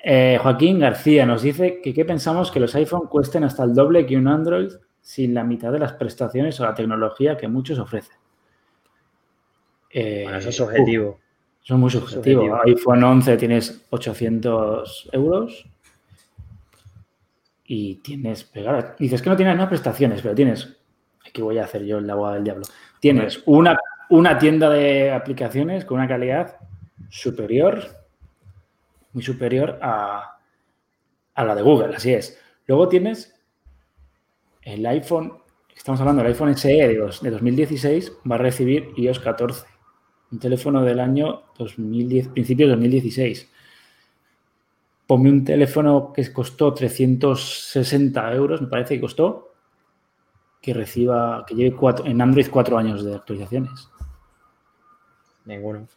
[0.04, 4.06] Eh, Joaquín García nos dice que qué pensamos que los iPhone cuesten hasta el doble
[4.06, 8.18] que un Android sin la mitad de las prestaciones o la tecnología que muchos ofrecen.
[9.92, 11.10] Eh, bueno, eso es objetivo.
[11.10, 11.18] uh,
[11.64, 12.42] eso es muy subjetivo.
[12.42, 12.62] subjetivo.
[12.66, 15.68] iPhone 11 tienes 800 euros
[17.66, 18.96] y tienes pegar.
[18.98, 20.78] Dices que no tienes más prestaciones, pero tienes.
[21.26, 22.66] Aquí voy a hacer yo el abogado del diablo.
[23.00, 23.78] Tienes una,
[24.10, 26.58] una tienda de aplicaciones con una calidad
[27.10, 28.01] superior,
[29.14, 30.40] muy superior a,
[31.34, 32.40] a la de Google, así es.
[32.68, 33.34] Luego tienes
[34.62, 35.34] el iPhone,
[35.76, 36.88] estamos hablando del iPhone SE de,
[37.22, 39.66] de 2016, va a recibir iOS 14,
[40.32, 43.50] un teléfono del año 2010, principios de 2016.
[45.08, 49.54] Ponme un teléfono que costó 360 euros, me parece que costó,
[50.62, 53.90] que reciba, que lleve cuatro, en Android cuatro años de actualizaciones.
[55.46, 55.88] Ninguno.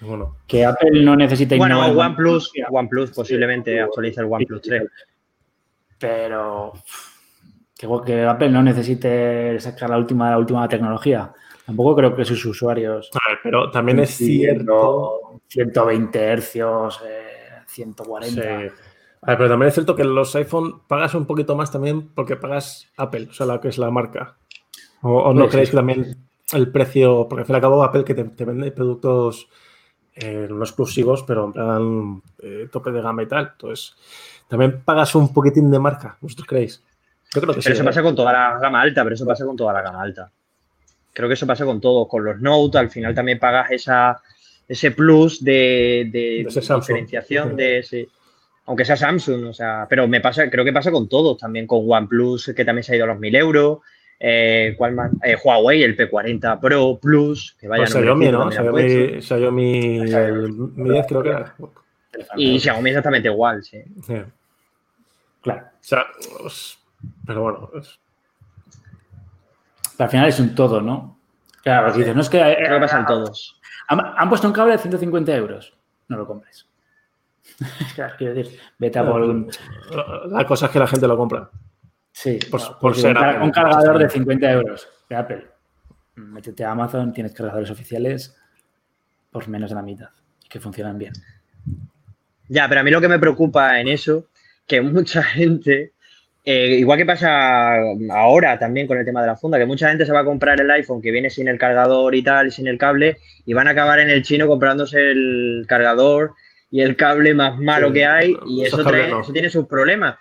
[0.00, 4.82] Bueno, Que Apple no necesita Bueno, innovar OnePlus, OnePlus posiblemente actualice el OnePlus 3.
[5.98, 6.72] pero
[7.78, 11.32] que, que Apple no necesite sacar la última, la última tecnología.
[11.64, 15.40] Tampoco creo que sus usuarios a ver, pero también es cierto.
[15.48, 18.42] 120 hercios, eh, 140.
[18.42, 18.48] Sí.
[19.22, 22.36] A ver, pero también es cierto que los iPhone pagas un poquito más también porque
[22.36, 24.36] pagas Apple, o sea, la que es la marca.
[25.02, 26.16] O, o no Puede creéis que también
[26.52, 29.48] el precio, porque al fin y al cabo Apple que te, te vende productos
[30.16, 33.50] eh, no exclusivos, pero en plan eh, tope de gama y tal.
[33.52, 33.94] Entonces,
[34.48, 36.82] también pagas un poquitín de marca, ¿vosotros creéis?
[37.34, 37.66] Yo creo que sí.
[37.66, 37.86] Pero eso ¿eh?
[37.86, 40.30] pasa con toda la gama alta, pero eso pasa con toda la gama alta.
[41.12, 42.08] Creo que eso pasa con todos.
[42.08, 44.20] Con los Note, al final también pagas esa,
[44.66, 48.08] ese plus de, de diferenciación de ese.
[48.66, 51.84] Aunque sea Samsung, o sea, pero me pasa, creo que pasa con todos, también con
[51.86, 53.78] OnePlus, que también se ha ido a los 1000 euros.
[54.18, 55.10] Eh, ¿cuál más?
[55.22, 58.42] Eh, Huawei, el P40 Pro Plus, que vaya Pues Xiaomi, ¿no?
[58.44, 59.20] han puesto.
[59.20, 61.54] Xiaomi, Xiaomi el Mi 10 creo que era.
[62.36, 63.82] Y Xiaomi exactamente igual, sí.
[64.06, 64.16] Sí.
[65.42, 65.66] Claro.
[65.66, 66.06] O sea,
[67.26, 67.98] pero bueno, es-
[69.98, 71.18] al final es un todo, ¿no?
[71.62, 72.38] Claro, porque dices, no es que.
[72.40, 73.60] eh, Creo que pasa en todos.
[73.88, 75.74] Han, han puesto un cable de 150 euros.
[76.08, 76.66] No lo compres.
[77.94, 79.50] claro, quiero decir, vete a por un.
[80.28, 81.50] la cosa es que la gente lo compra.
[82.18, 83.44] Sí, Por- no, por porque ser un, car- Apple.
[83.44, 85.46] un cargador de 50 euros de Apple.
[86.14, 88.34] Métete a Amazon, tienes cargadores oficiales
[89.30, 90.08] por menos de la mitad
[90.42, 91.12] y que funcionan bien.
[92.48, 94.28] Ya, pero a mí lo que me preocupa en eso,
[94.66, 95.92] que mucha gente,
[96.42, 97.74] eh, igual que pasa
[98.10, 100.58] ahora también con el tema de la funda, que mucha gente se va a comprar
[100.58, 103.72] el iPhone que viene sin el cargador y tal, sin el cable, y van a
[103.72, 106.32] acabar en el chino comprándose el cargador
[106.70, 109.20] y el cable más malo Sí, que hay, y eso, trae- no.
[109.20, 110.16] eso tiene sus problemas.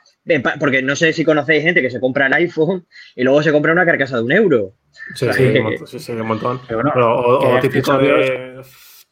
[0.59, 2.85] Porque no sé si conocéis gente que se compra el iPhone
[3.15, 4.73] y luego se compra una carcasa de un euro.
[5.13, 5.33] Sí, Sí.
[5.33, 6.61] sí, un montón, sí, sí, un montón.
[6.67, 8.61] Pero bueno, Pero, o, típico de.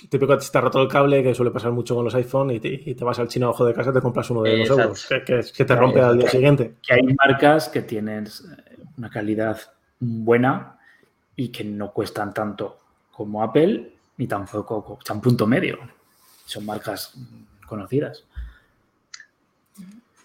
[0.10, 2.60] Típico que te está roto el cable, que suele pasar mucho con los iPhone, y
[2.60, 4.82] te, y te vas al chino abajo de casa y te compras uno de Exacto.
[4.84, 6.74] euros, que, que- que te rompe al día siguiente.
[6.86, 9.58] que hay marcas que tienen eh, una calidad
[10.00, 10.78] buena
[11.38, 12.80] y que no cuestan tanto
[13.12, 15.78] como Apple ni tampoco co- están punto medio.
[16.46, 17.14] Son marcas
[17.66, 18.26] conocidas.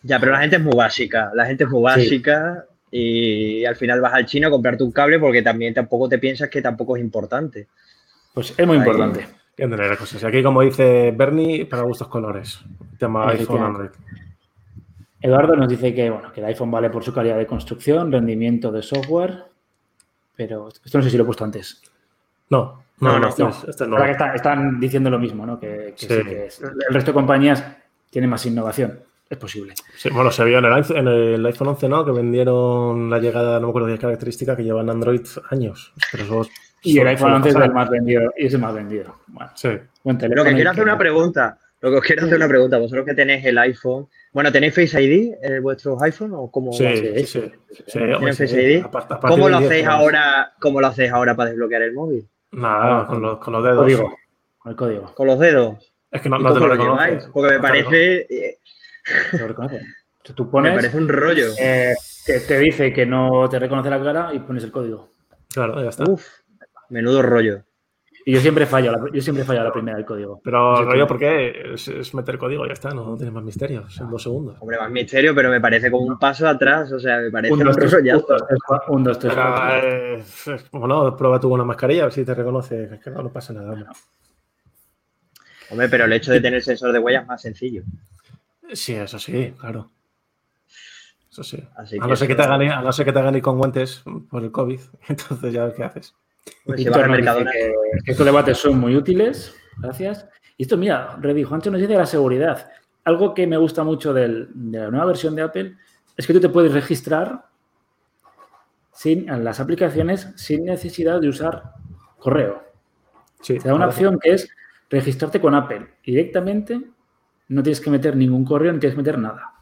[0.09, 1.31] Ya, pero la gente es muy básica.
[1.35, 5.18] La gente es muy básica y al final vas al chino a comprarte un cable
[5.18, 7.68] porque también tampoco te piensas que tampoco es importante.
[8.33, 8.83] Pues es muy Ahí.
[8.83, 9.27] importante.
[9.57, 10.25] Entender las cosas.
[10.25, 12.61] Aquí, como dice Bernie, para gustos colores.
[12.99, 13.62] Tema iPhone.
[13.62, 13.90] Android.
[15.21, 18.71] Eduardo nos dice que, bueno, que el iPhone vale por su calidad de construcción, rendimiento
[18.71, 19.44] de software,
[20.37, 21.83] pero esto no sé si lo he puesto antes.
[22.51, 25.59] No, no, No, no, no, este este que está- están diciendo lo mismo, ¿no?
[25.59, 26.07] Que, que Sí.
[26.07, 27.64] sí, que es- el resto de compañías
[28.11, 29.01] tienen más innovación.
[29.31, 29.75] Es posible.
[29.97, 32.05] Sí, bueno, se vio en el, iPhone- en el iPhone 11, ¿no?
[32.05, 35.93] Que vendieron la llegada, no me acuerdo de qué característica, que llevan Android años.
[36.12, 36.47] Pero
[36.83, 38.33] Y el iPhone son 11 es el más vendido.
[38.38, 39.17] Y es el más vendido.
[39.27, 39.69] Bueno, Sí.
[40.03, 41.59] buen Lo que quiero hacer una pregunta.
[41.81, 42.79] Lo que os quiero hacer una pregunta.
[42.79, 44.09] Vosotros que tenéis el iPhone.
[44.33, 46.73] Bueno, ¿tenéis Face ID en vuestros iPhone o cómo?
[46.73, 47.31] Sí, lo sí, hacéis?
[47.31, 47.43] sí.
[47.71, 48.47] sí, ¿Tienen hombre, sí.
[48.47, 48.83] Face ID?
[49.21, 50.53] ¿Cómo lo 10, hacéis pues, ahora?
[50.61, 52.27] ¿Cómo lo hacéis ahora para desbloquear el móvil?
[52.53, 53.79] Nada, con los, con los dedos.
[53.79, 54.17] Código.
[54.59, 55.14] Con el código.
[55.14, 55.93] ¿Con los dedos?
[56.11, 56.77] Es que no, ¿Y no te lo lo.
[56.77, 58.59] Porque me No te lo parece, eh,
[59.38, 59.81] Lo reconoce.
[60.62, 61.47] Me parece un rollo.
[61.59, 61.94] eh,
[62.27, 65.09] que te dice que no te reconoce la cara y pones el código.
[65.53, 66.05] Claro, ya está.
[66.05, 66.27] Uf,
[66.90, 67.62] menudo rollo.
[68.27, 70.42] Y yo siempre fallo, la- yo siempre fallo a la primera del código.
[70.44, 71.73] Pero el rollo, ¿por qué?
[71.73, 73.88] Es, es meter código, ya está, no, no tiene más misterio.
[73.88, 74.59] Son dos segundos.
[74.61, 76.92] Hombre, más misterio, pero me parece como un paso atrás.
[76.92, 78.18] O sea, me parece Un, un, dos, tres, rollazo.
[78.21, 79.88] un, dos, tres, cuatro, un, dos, tres, Pero, cuatro.
[79.88, 80.25] eh,
[80.73, 82.85] bueno, prueba tú con una mascarilla, a ver si te reconoce.
[82.97, 83.73] Es que no, no pasa nada.
[83.73, 83.87] hombre.
[85.71, 87.83] Hombre, pero el hecho de tener sensor de huellas es más sencillo.
[88.73, 89.91] Sí, eso sí, claro.
[91.31, 91.63] Eso sí.
[91.77, 93.35] Así a, que no ser que te hagan, ir- a no ser que te hagan
[93.37, 96.15] ir con guantes por el COVID, entonces ya qué haces.
[96.65, 97.51] Pues si Mercadona.
[97.53, 97.73] que,
[98.05, 99.55] que estos debates son muy útiles.
[99.79, 100.27] Gracias.
[100.57, 102.71] Y esto, mira, Reddy Juancho nos dice de la seguridad.
[103.05, 105.77] Algo que me gusta mucho del- de la nueva versión de Apple
[106.17, 107.45] es que tú te puedes registrar
[108.93, 111.75] sin, en las aplicaciones sin necesidad de usar
[112.19, 112.63] correo.
[113.41, 114.51] Sí, Te da una opción que es
[114.91, 115.87] registrarte con Apple.
[116.05, 116.81] Directamente
[117.49, 119.53] no tienes que meter ningún correo ni tienes que meter nada.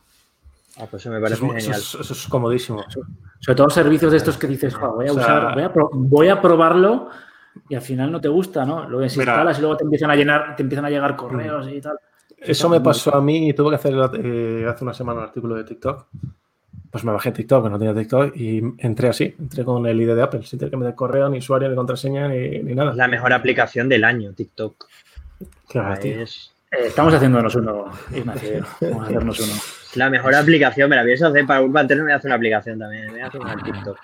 [0.78, 1.80] Ah, pues eso me Eso parece es, eso genial.
[1.80, 2.84] es- eso es comodísimo.
[3.40, 5.72] Sobre todo servicios de estos que dices, "Jo, voy a O sea- usar, voy a,
[5.72, 7.08] pro- voy a probarlo
[7.68, 8.88] y al final no te gusta, ¿no?
[8.88, 11.96] Lo desinstalas y luego te empiezan a llenar, te empiezan a llegar correos y tal.
[12.38, 15.54] Eso me pasó a mí y tuve que hacer eh, hace una semana un artículo
[15.54, 16.06] de TikTok.
[16.90, 20.14] Pues me bajé TikTok, que no tenía TikTok, y entré así, entré con el ID
[20.14, 22.90] de Apple, sin tener que meter correo, ni usuario, ni contraseña, ni, ni nada.
[22.90, 24.86] Es la mejor aplicación del año, TikTok.
[25.68, 26.20] Claro, tío.
[26.20, 26.52] Es
[26.84, 28.64] estamos haciéndonos uno, Ignacio.
[28.80, 29.52] Vamos a hacernos uno.
[29.94, 30.90] la mejor aplicación.
[30.90, 33.06] Me la pienso hacer para Urban 3, me voy a hacer una aplicación también.
[33.06, 33.98] Me voy a hacer una en TikTok.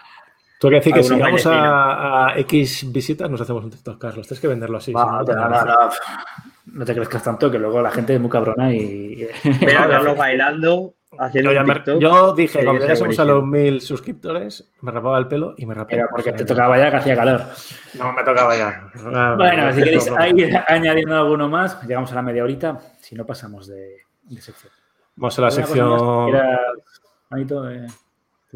[0.61, 4.29] Tengo que decir que si llegamos a, a X visitas, nos hacemos un TikTok, Carlos.
[4.29, 4.93] Tienes que venderlo así.
[4.93, 5.65] Va, no, te no, parece.
[5.67, 9.29] no, no te crezcas tanto que luego la gente es muy cabrona y.
[9.61, 10.95] Ver a Carlos bailando,
[11.35, 15.55] Yo, ya me- yo dije, cuando llegásemos a los mil suscriptores, me rapaba el pelo
[15.59, 15.97] y me rapé.
[15.97, 17.43] Era porque te tocaba ya que hacía calor.
[17.99, 18.91] No, me tocaba ya.
[19.15, 22.79] Ah, Bueno, si queréis ir añadiendo alguno más, llegamos a la media horita.
[23.01, 24.73] Si no, pasamos de, de sección.
[25.17, 26.83] Vamos a la ¿Alguna cosa más que sección.
[27.29, 27.87] Juanito, eh, te,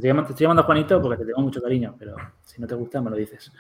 [0.01, 2.75] estoy llamando, te estoy llamando Juanito porque te tengo mucho cariño, pero si no te
[2.75, 3.53] gusta, me lo dices.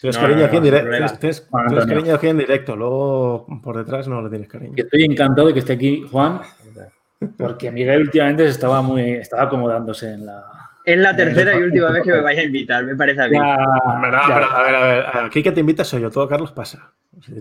[0.00, 0.90] Tienes No, cariño no, aquí en directo.
[0.90, 2.76] Tienes, tienes- tienes cariño aquí en directo.
[2.76, 4.74] Luego por detrás no le tienes cariño.
[4.76, 6.40] Estoy encantado de que esté aquí Juan,
[7.36, 10.44] porque Miguel últimamente se estaba muy estaba acomodándose en la.
[10.84, 13.36] Es la tercera y última vez que me vaya a invitar, me parece a mí.
[13.36, 13.56] Ya,
[14.02, 16.92] pero, a ver, a ver, aquí que te invitas soy yo, todo Carlos pasa.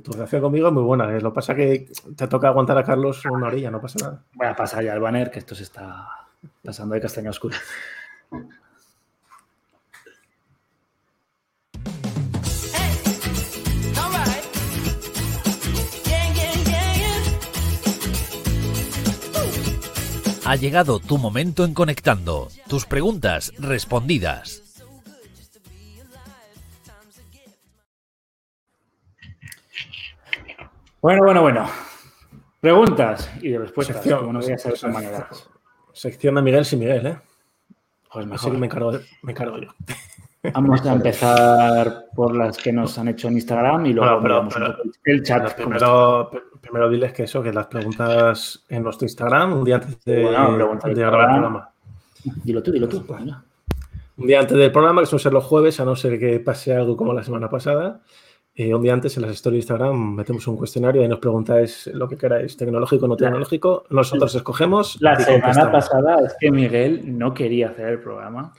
[0.04, 1.22] Tu relación conmigo es muy buena, ¿eh?
[1.22, 4.24] lo que pasa que te toca aguantar a Carlos una orilla, no pasa nada.
[4.34, 6.08] Voy a pasar ya al banner, que esto se está
[6.64, 7.58] pasando de castaña oscura.
[20.52, 22.50] Ha llegado tu momento en Conectando.
[22.68, 24.84] Tus preguntas respondidas.
[31.02, 31.70] Bueno, bueno, bueno.
[32.60, 33.96] Preguntas y de respuestas.
[33.96, 34.20] Sección.
[34.20, 35.50] como no voy a saber son maneras.
[35.94, 37.18] Sección de Miguel sin Miguel, ¿eh?
[38.12, 38.52] Pues Así mejor.
[38.52, 39.70] que me encargo, me encargo yo.
[40.54, 44.74] Vamos a empezar por las que nos han hecho en Instagram y luego Bueno, pero-
[44.76, 45.54] pero- el chat.
[45.54, 50.04] Primero, pr- primero diles que eso, que las preguntas en nuestro Instagram, un día antes
[50.04, 51.70] de, Bueno, grabar el programa.
[52.44, 53.06] Dilo tú, dilo tú.
[54.18, 56.74] Un día antes del programa, que suelen ser los jueves, a no ser que pase
[56.76, 58.02] algo como la semana pasada.
[58.54, 61.88] eh, un día antes en las stories de Instagram metemos un cuestionario y nos preguntáis
[61.94, 63.86] lo que queráis, tecnológico o no tecnológico.
[63.92, 64.98] Nosotros escogemos.
[65.00, 68.52] La semana pasada es que Miguel no quería hacer el programa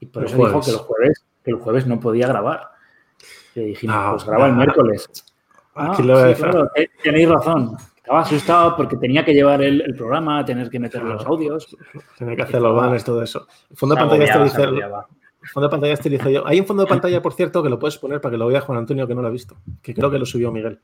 [0.00, 2.70] y por Los eso dijo que los jueves, que el jueves no podía grabar.
[3.54, 5.08] Le dijimos, No, pues graba el miércoles.
[5.74, 7.76] Aquí Ah, le voy a sí, decir- claro, te- tenéis razón.
[7.96, 11.74] Estaba asustado porque tenía que llevar el, el programa, tener que meter los audios.
[12.16, 13.46] Tiene que hacer los banners, todo eso.
[13.70, 14.24] El fondo de pantalla.
[15.42, 16.46] El fondo de pantalla dice yo.
[16.46, 18.60] Hay un fondo de pantalla, por cierto, que lo puedes poner para que lo vea
[18.60, 19.56] Juan Antonio, que no lo ha visto.
[19.82, 20.80] Que creo que lo subió Miguel.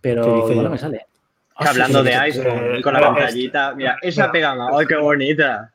[0.00, 1.06] Pero no me sale.
[1.56, 4.96] Ah, hablando sí, de iPhone y con la eh, pantallita, mira, esa pegama, ¡ay, qué
[4.96, 5.72] bonita!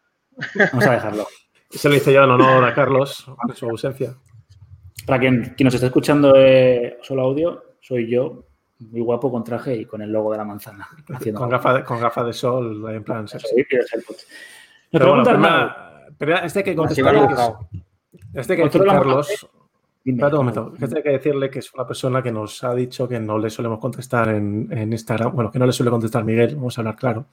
[0.72, 1.28] Vamos a dejarlo.
[1.72, 4.14] Se lo hice yo en honor a Carlos, en su ausencia.
[5.06, 8.46] Para quien, quien nos esté escuchando eh, solo audio, soy yo,
[8.80, 10.88] muy guapo con traje y con el logo de la manzana.
[11.14, 13.26] haciendo Con gafas de, con gafas de sol, en plan.
[13.28, 14.28] AirPods.
[14.92, 15.24] Me Pero bueno,
[16.44, 17.70] este hay que dibujado.
[18.34, 19.50] Este hay que decir, Carlos.
[20.04, 20.18] dime.
[20.18, 20.74] Espérate un momento.
[20.80, 23.50] Este hay que decirle que es una persona que nos ha dicho que no le
[23.50, 25.34] solemos contestar en, en Instagram.
[25.34, 27.28] Bueno, que no le suele contestar Miguel, vamos a hablar claro.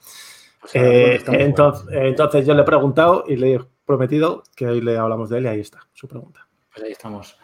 [0.60, 4.98] Pues Eh, entonces, entonces yo le he preguntado y le he prometido que hoy le
[4.98, 6.46] hablamos de él y ahí está su pregunta.
[6.72, 7.36] Pues ahí estamos.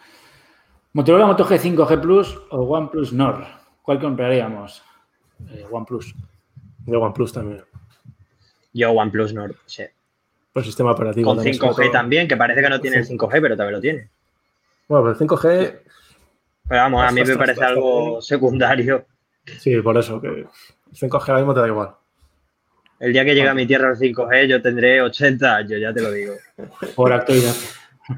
[0.92, 3.44] Motorola Moto G5 G Plus o OnePlus Nord.
[3.83, 4.85] ¿Cuál compraríamos?
[5.50, 6.14] Eh, OnePlus.
[6.85, 7.64] De OnePlus también.
[8.74, 9.85] Yo OnePlus Nord, sí.
[10.52, 11.30] Por el sistema operativo.
[11.30, 11.90] Con también, sobre 5G todo.
[11.90, 14.11] también, que parece que no tiene el 5G, pero también lo tiene.
[14.87, 15.80] Bueno, pero el 5G,
[16.68, 19.07] Pero vamos, a mí me parece algo secundario.
[19.59, 20.46] sí, por eso, que el
[20.92, 21.94] 5G ahora mismo te da igual.
[23.00, 26.00] El día que llegue a mi tierra el 5G, yo tendré 80 años, ya te
[26.00, 26.35] lo digo.
[26.94, 27.54] Por, actualiza-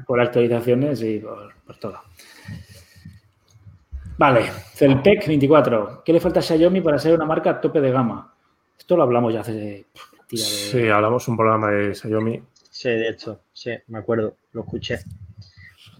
[0.05, 1.99] por actualizaciones y por, por todo.
[4.17, 6.01] Vale, Celpec 24.
[6.03, 8.33] ¿Qué le falta a Xiaomi para ser una marca tope de gama?
[8.77, 9.85] Esto lo hablamos ya hace
[10.27, 12.41] tira de- Sí, hablamos un programa de Xiaomi.
[12.69, 14.99] Sí, de hecho, sí, me acuerdo, lo escuché.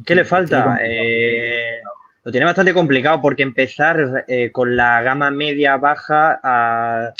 [0.05, 0.79] ¿Qué le falta?
[0.81, 1.79] Eh,
[2.23, 7.13] lo tiene bastante complicado porque empezar eh, con la gama media baja a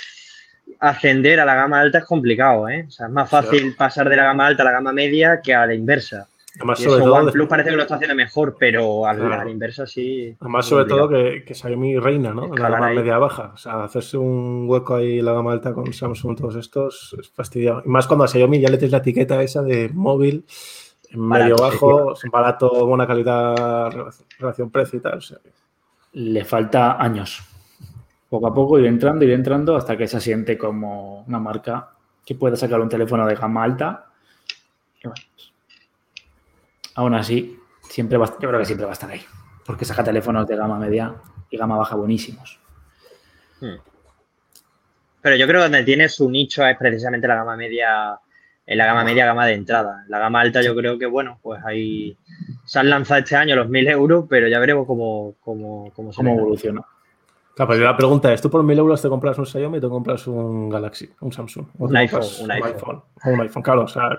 [0.79, 2.85] ascender a la gama alta es complicado, ¿eh?
[2.87, 5.53] O sea, es más fácil pasar de la gama alta a la gama media que
[5.53, 6.27] a la inversa.
[6.55, 9.19] Además, Y sobre eso todo, OnePlus parece que lo está haciendo mejor, pero a la,
[9.27, 9.41] Claro.
[9.41, 10.35] a la inversa sí.
[10.39, 11.09] Además, sobre complicado.
[11.09, 12.45] todo que, que Xiaomi reina, ¿no?
[12.45, 12.95] En la Escalar gama ahí.
[12.95, 13.51] media-baja.
[13.53, 17.29] O sea, hacerse un hueco ahí en la gama alta con Samsung, todos estos, es
[17.29, 17.83] fastidiado.
[17.85, 20.45] Y más cuando a Xiaomi ya le tienes la etiqueta esa de móvil,
[21.11, 23.91] en Barato, medio-bajo, barato, buena calidad,
[24.39, 25.17] relación precio y tal.
[25.19, 25.37] O sea,
[26.13, 27.39] Le falta años.
[28.29, 31.91] Poco a poco ir entrando, ir entrando hasta que se asiente como una marca
[32.25, 34.07] que pueda sacar un teléfono de gama alta.
[35.01, 35.53] Y bueno, pues,
[36.95, 39.21] aún así, siempre va, yo creo que siempre va a estar ahí.
[39.65, 41.15] Porque saca teléfonos de gama media
[41.49, 42.59] y gama baja buenísimos.
[45.21, 48.19] Pero yo creo que donde tiene su nicho es precisamente la gama media,
[48.65, 50.03] en la gama media, gama de entrada.
[50.09, 52.17] La gama alta yo creo que, bueno, pues ahí
[52.65, 56.17] se han lanzado este año los 1.000 euros, pero ya veremos cómo, cómo, cómo se
[56.17, 56.81] ¿Cómo evoluciona?
[57.57, 59.89] Claro, pero la pregunta es, ¿tú por mil euros te compras un Xiaomi o te
[59.89, 61.65] compras un Galaxy, un Samsung?
[61.79, 63.01] ¿O Un iPhone, un iPhone.
[63.25, 63.81] O un iPhone, claro.
[63.83, 64.09] O sea,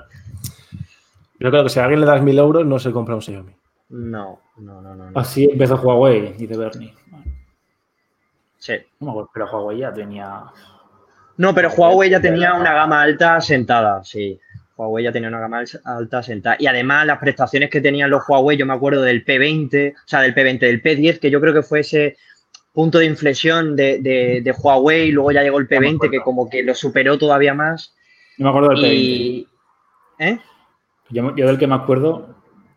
[1.38, 3.52] yo creo que si a alguien le das mil euros, no se compra un Xiaomi.
[3.90, 5.10] No, no, no, no.
[5.14, 6.92] Así empezó Huawei, dice Bernie.
[8.58, 8.74] Sí.
[9.32, 10.42] Pero Huawei ya tenía.
[11.36, 14.38] No, pero Huawei ya tenía una gama alta sentada, sí.
[14.76, 16.56] Huawei ya tenía una gama al- alta sentada.
[16.58, 20.20] Y además las prestaciones que tenían los Huawei, yo me acuerdo del P20, o sea,
[20.22, 22.16] del P20, del P10, que yo creo que fue ese
[22.78, 26.10] punto de inflexión de, de, de Huawei, luego ya llegó el No me P20, acuerdo.
[26.12, 27.92] que como que lo superó todavía más.
[28.36, 28.94] No me acuerdo del P20.
[28.94, 29.48] Y...
[30.20, 30.38] ¿Eh?
[31.10, 32.36] Yo, yo del que me acuerdo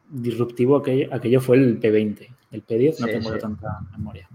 [0.09, 2.27] disruptivo aquello, aquello fue el P20.
[2.51, 3.39] El P10 no Sí, tengo sí.
[3.39, 4.27] tanta memoria.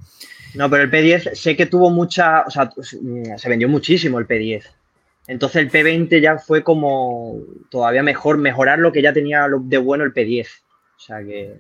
[0.55, 2.70] No, pero el P10 sé que tuvo mucha, o sea,
[3.02, 4.62] mm, se vendió muchísimo el P10.
[5.26, 10.05] Entonces el P20 ya fue como todavía mejor, mejorar lo que ya tenía de bueno
[10.05, 10.46] el P10.
[10.96, 11.59] O sea que,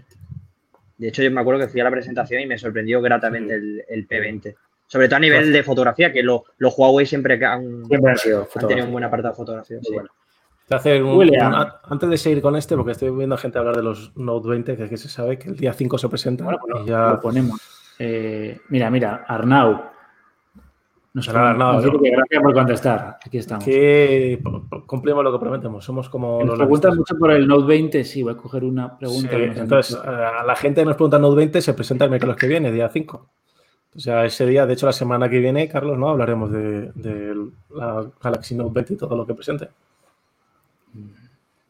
[0.98, 3.84] de hecho yo me acuerdo que fui a la presentación y me sorprendió gratamente el,
[3.88, 4.54] el P20.
[4.88, 8.48] Sobre todo a nivel de fotografía, que lo- los Huawei siempre han, Siempre han sido
[8.54, 9.78] han tenido un buen apartado de fotografía.
[9.82, 9.92] sí.
[9.92, 10.08] bueno.
[10.68, 11.52] Te hace un- William.
[11.52, 14.48] un- antes de seguir con este, porque estoy viendo a gente hablar de los Note
[14.48, 16.86] 20, que aquí se sabe que el día 5 se presenta Bueno, pues y lo
[16.86, 17.60] ya ponemos.
[17.98, 19.84] Eh, mira, mira, Arnau.
[21.16, 22.00] ¿No?
[22.00, 23.18] que gracias por contestar.
[23.24, 23.64] Aquí estamos.
[23.64, 24.38] que
[24.86, 25.84] cumplimos lo que prometemos.
[25.84, 28.04] Somos como Nos los preguntan mucho por el Note 20.
[28.04, 29.30] Sí, voy a coger una pregunta.
[29.30, 30.10] Sí, entonces, hecho.
[30.10, 32.88] a la gente que nos pregunta Note 20 se presenta el miércoles que viene, día
[32.88, 33.28] 5.
[33.94, 36.10] O sea, ese día, de hecho, la semana que viene, Carlos, ¿no?
[36.10, 37.34] Hablaremos de, de
[37.70, 39.70] la Galaxy Note 20 y todo lo que presente.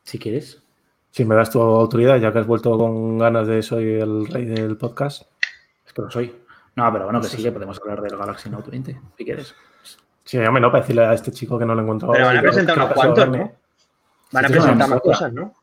[0.03, 0.61] si quieres.
[1.13, 4.45] Si me das tu autoridad, ya que has vuelto con ganas de soy el rey
[4.45, 5.23] del podcast.
[5.87, 6.46] Es que lo soy.
[6.77, 7.43] No, pero bueno, que Sí, sí sí.
[7.45, 9.55] que podemos hablar del Galaxy Note 20, si quieres.
[10.25, 12.11] Sí, hombre, no, para decirle a este chico que no lo encuentro.
[12.13, 13.29] Pero van a presentar unos cuantos.
[13.29, 13.53] ¿no?
[14.33, 15.55] Van a presentar más cosas, ¿no?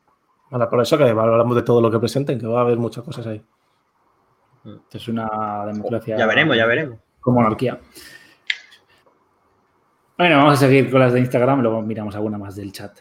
[0.50, 3.04] Bueno, por eso que hablamos de todo lo que presenten, que va a haber muchas
[3.04, 3.42] cosas ahí.
[4.64, 6.16] Esto es una democracia.
[6.16, 6.98] Ya veremos, ya veremos.
[7.20, 7.78] Con monarquía.
[10.16, 12.96] Bueno, vamos a seguir con las de Instagram, luego miramos alguna más del chat.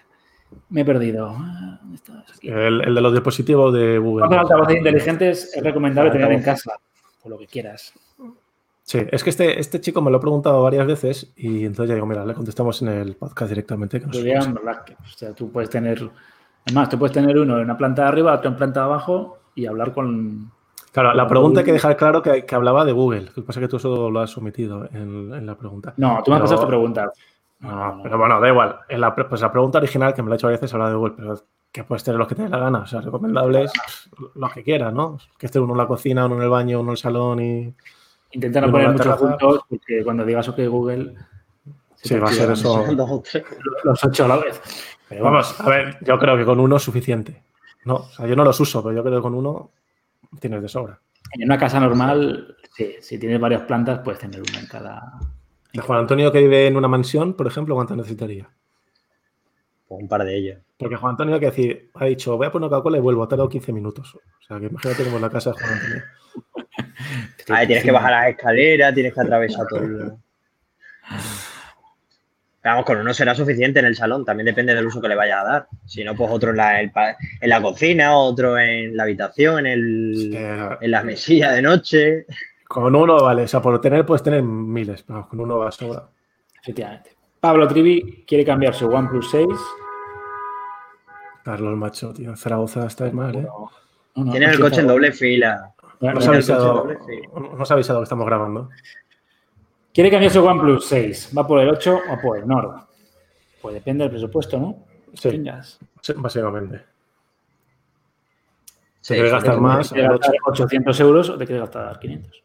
[0.70, 1.30] Me he perdido.
[1.38, 2.38] Ah, ¿dónde estás?
[2.38, 2.50] Aquí.
[2.50, 4.28] El, el de los dispositivos de Google.
[4.28, 6.74] ¿Cuántos altavoces inteligentes es recomendable tener en casa?
[7.24, 7.94] O lo que quieras.
[8.86, 11.96] Sí, es que este, este chico me lo ha preguntado varias veces y entonces ya
[11.96, 14.02] digo, mira, le contestamos en el podcast directamente.
[14.02, 14.08] Que.
[14.86, 16.12] Que, o sea, tú puedes tener.
[16.66, 19.40] Además, tú puedes tener uno en una planta de arriba, otro en planta de abajo
[19.56, 20.52] y hablar con.
[20.92, 23.22] Claro, la pregunta hay que dejar claro que, que hablaba de Google.
[23.22, 25.94] Lo que pasa es que tú eso lo has omitido en, en la pregunta.
[25.98, 27.12] No, tú me has pasado esta pregunta.
[27.62, 28.80] No, pero bueno, da igual.
[28.90, 30.90] En la, pre- pues la pregunta original que me la he hecho varias veces habla
[30.90, 32.80] de Google, pero que puedes tener los que te dé la gana.
[32.80, 33.72] O sea, recomendables
[34.36, 35.18] los que quieras, ¿no?
[35.38, 37.74] Que esté uno en la cocina, uno en el baño, uno en el salón y.
[38.34, 41.14] Intenta no Y poner muchos juntos porque cuando digas OK Google.
[41.96, 42.86] se Sí, va a ser eso.
[43.84, 44.62] Los ocho a la vez.
[45.08, 47.44] Pero vamos, a ver, yo creo que con uno es suficiente.
[47.86, 49.72] No, o sea, yo no los uso, pero yo creo que con uno
[50.40, 51.00] tienes de sobra.
[51.34, 55.20] en una casa normal, sí, si tienes varias plantas, puedes tener una en cada.
[55.74, 58.50] De Juan Antonio que vive en una mansión, por ejemplo, ¿cuánto necesitaría?
[59.88, 60.60] Pues un par de ellos.
[60.78, 63.50] Porque Juan Antonio que decir, ha dicho, voy a poner Coca-Cola y vuelvo, ha tardado
[63.50, 64.16] 15 minutos.
[64.16, 66.04] O sea, que imagínate como en la casa de Juan Antonio.
[67.50, 70.12] A ver, tienes que bajar las escaleras, tienes que atravesar todo el...
[72.64, 75.42] Vamos, con uno será suficiente en el salón, también depende del uso que le vayas
[75.42, 75.68] a dar.
[75.86, 79.66] Si no, pues otro en la, el pa- en la cocina, otro en la habitación,
[79.66, 82.26] en, el, Eh, en la mesilla de noche.
[82.66, 85.72] con uno, vale, o sea, por tener puedes tener miles, pero con uno va a
[85.72, 86.04] sobra.
[86.62, 87.12] Efectivamente.
[87.42, 89.48] Pablo Trivi quiere cambiar su OnePlus 6.
[91.44, 93.42] Carlos, macho, tío, Zaragoza estáis mal, ¿eh?
[93.42, 94.94] No, no, Tienes el coche en está.
[94.94, 95.73] doble fila.
[96.04, 97.22] Bueno, No os Tiene ha avisado, doble, sí.
[97.34, 98.70] no os ha avisado que estamos grabando.
[99.94, 101.32] Quiere cambiar su OnePlus 6.
[101.38, 102.82] ¿Va por el 8 o por el Nord?
[103.62, 104.84] Pues depende del presupuesto, ¿no?
[105.14, 105.42] Sí,
[106.18, 106.84] básicamente.
[109.00, 109.62] Sí, quieres sí, gastar sí.
[109.62, 112.44] más, ¿Te quieres gastar 800 euros o te quieres gastar 500?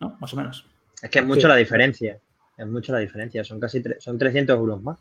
[0.00, 0.16] ¿No?
[0.20, 0.66] Más o menos.
[1.00, 2.18] Es que es mucho la diferencia.
[2.58, 3.42] Es mucho la diferencia.
[3.42, 4.98] Son casi son 300 euros más.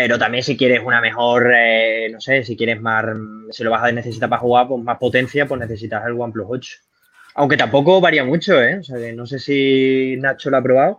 [0.00, 3.04] Pero también si quieres una mejor, eh, no sé, si quieres más,
[3.50, 6.76] si lo vas a necesitar para jugar, pues más potencia, pues necesitas el OnePlus 8.
[7.34, 8.78] Aunque tampoco varía mucho, ¿eh?
[8.78, 10.98] O sea, que no sé si Nacho lo ha probado,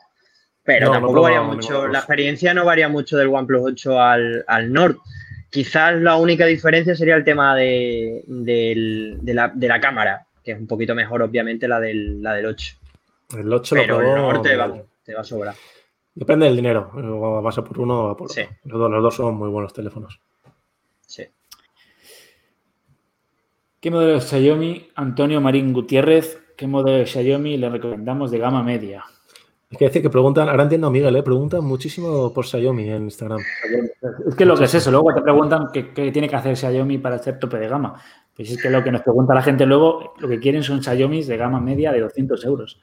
[0.66, 1.82] pero No, no he tampoco probado varía mucho.
[1.84, 4.98] de La experiencia no varía mucho del OnePlus 8 al, al Nord.
[5.50, 10.52] Quizás la única diferencia sería el tema de, del- de la, de la cámara, que
[10.52, 12.76] es un poquito mejor, obviamente, la del, la del 8.
[13.38, 14.74] El 8 Pero lo el probó, Nord te va,
[15.06, 15.56] te va a sobrar.
[16.20, 16.92] Depende del dinero.
[16.94, 18.42] O vas a por uno o a por Sí.
[18.42, 18.58] otro.
[18.66, 20.20] Los dos, los dos son muy buenos teléfonos.
[21.08, 21.24] Sí.
[23.80, 28.62] ¿Qué modelo de Xiaomi, Antonio Marín Gutiérrez, qué modelo de Xiaomi le recomendamos de gama
[28.62, 29.06] media?
[29.72, 31.24] Hay que decir que preguntan, ahora entiendo a Miguel, ¿eh?
[31.24, 33.40] preguntan muchísimo por Xiaomi en Instagram.
[34.28, 36.98] Es que lo que es eso, luego te preguntan qué, qué tiene que hacer Xiaomi
[36.98, 37.94] para ser tope de gama.
[38.36, 41.24] Pues es que lo que nos pregunta la gente luego, lo que quieren son Xiaomi
[41.24, 42.82] de gama media de 200 euros.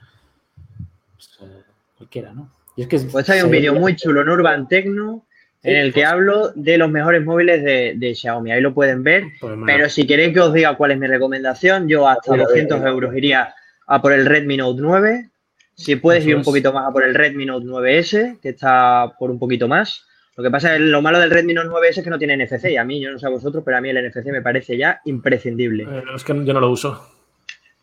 [1.14, 1.64] Pues, eh,
[1.99, 2.56] cualquiera, ¿no?
[2.77, 5.24] Y es que Pues hay un vídeo muy chulo en Urban Tecno
[5.62, 8.53] en el que hablo de los mejores móviles de, de Xiaomi.
[8.53, 9.24] Ahí lo pueden ver.
[9.41, 12.79] Pues Pero si queréis que os diga cuál es mi recomendación, yo hasta Mira, 200
[12.79, 12.91] mira.
[12.91, 13.55] euros iría
[13.89, 15.31] a por el Redmi Note 9.
[15.74, 19.31] Si puedes ir un poquito más a por el Redmi Note 9S, que está por
[19.31, 20.05] un poquito más.
[20.37, 22.37] Lo que pasa es que lo malo del Redmi Note 9S es que no tiene
[22.37, 22.66] NFC.
[22.70, 24.77] Y a mí, yo no sé a vosotros, pero a mí el NFC me parece
[24.77, 25.83] ya imprescindible.
[25.85, 27.09] eh, es que yo no lo uso.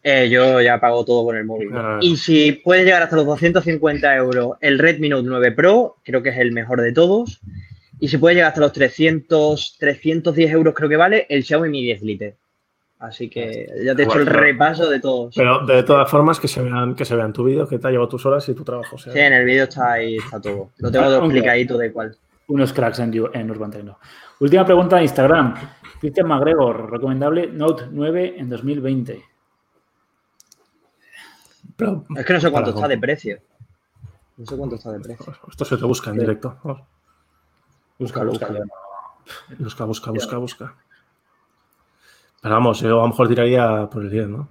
[0.05, 1.69] Eh, yo ya pago todo con el móvil.
[2.01, 6.29] Y si puedes llegar hasta los 250 euros el Redmi Note 9 Pro, creo que
[6.29, 7.39] es el mejor de todos.
[7.99, 11.83] Y si puedes llegar hasta los 300, 310 euros, creo que vale, el Xiaomi Mi
[11.83, 12.35] 10 Lite.
[12.99, 15.35] Así que ya te he hecho el repaso de todos.
[15.35, 17.91] Pero de todas formas, que se vean, que se vean tu vídeo, que te ha
[17.91, 18.95] llevado tus horas y tu trabajo.
[18.95, 20.71] o sea, Sí, en el vídeo está ahí, está todo.
[20.77, 22.15] Lo tengo todo explicadito de cuál.
[22.47, 23.99] unos cracks en, en Urban Tecno.
[24.39, 25.53] Última pregunta de Instagram.
[25.99, 29.21] Cristian McGregor, recomendable Note 9 en 2020.
[32.05, 33.39] Pero- Es que no sé cuánto está de precio.
[34.37, 35.33] No sé cuánto está de precio.
[35.49, 36.57] Esto se te busca en directo.
[37.99, 38.47] Busca, busca.
[38.47, 38.63] Busca.
[39.59, 40.75] Busca, busca, busca, busca.
[42.41, 44.49] Pero vamos, yo a lo mejor tiraría por el 10, ¿no?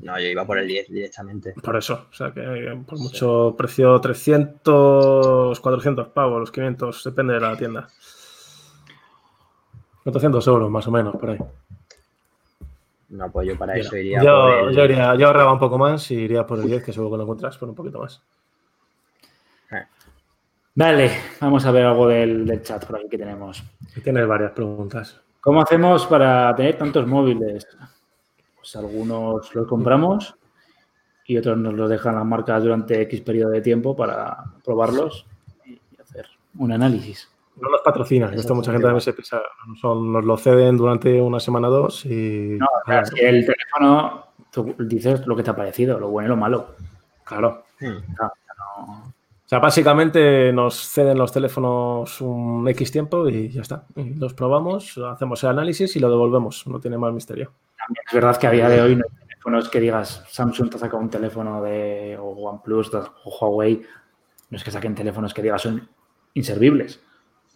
[0.00, 1.54] No, yo iba por el 10 directamente.
[1.62, 2.06] Por eso.
[2.10, 2.40] O sea, que
[2.86, 7.88] por mucho precio 300, 400 pavos, los 500, depende de la tienda.
[10.04, 11.38] 400 euros más o menos, por ahí.
[13.10, 14.76] No, pues yo para Mira, eso iría yo, por el...
[14.76, 17.16] yo iría- yo ahorraba un poco más y iría por el 10, que seguro que
[17.16, 18.22] lo encuentras por un poquito más.
[20.74, 23.64] Vale, vamos a ver algo del, del chat por aquí que tenemos.
[24.04, 25.20] Tienes varias preguntas.
[25.40, 27.66] ¿Cómo hacemos para tener tantos móviles?
[28.56, 30.36] Pues algunos los compramos
[31.26, 35.26] y otros nos los dejan las marcas durante X periodo de tiempo para probarlos
[35.66, 36.26] y hacer
[36.58, 37.28] un análisis.
[37.60, 38.34] No nos patrocinan.
[38.34, 39.40] Esto mucha gente también se piensa.
[39.80, 42.56] Son, nos lo ceden durante una semana o dos y.
[42.58, 46.26] No, o sea, si el teléfono, tú dices lo que te ha parecido, lo bueno
[46.26, 46.74] y lo malo.
[47.24, 47.64] Claro.
[47.80, 47.98] Hmm.
[48.18, 48.32] No-
[49.44, 53.86] O sea, básicamente nos ceden los teléfonos un X tiempo y ya está.
[53.94, 56.66] Los probamos, hacemos el análisis y lo devolvemos.
[56.66, 57.52] No tiene más misterio.
[57.78, 60.76] También es verdad que a día de hoy no hay teléfonos que digas Samsung te
[60.76, 63.82] ha sacado un teléfono de o OnePlus o Huawei.
[64.50, 65.88] No es que saquen teléfonos que digas son
[66.34, 67.00] inservibles.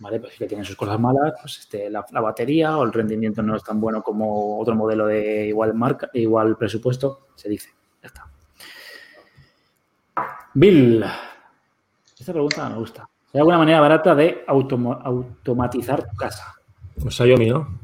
[0.02, 0.18] ¿Vale?
[0.18, 3.40] Pues sí que tienen sus cosas malas, pues este, la, la batería o el rendimiento
[3.40, 7.70] no es tan bueno como otro modelo de igual marca, igual presupuesto, se dice.
[8.02, 8.26] Ya está.
[10.54, 11.04] Bill,
[12.18, 13.08] esta pregunta me gusta.
[13.32, 16.52] ¿Hay alguna manera barata de automo- automatizar tu casa?
[17.00, 17.78] Pues Xiaomi, ¿no?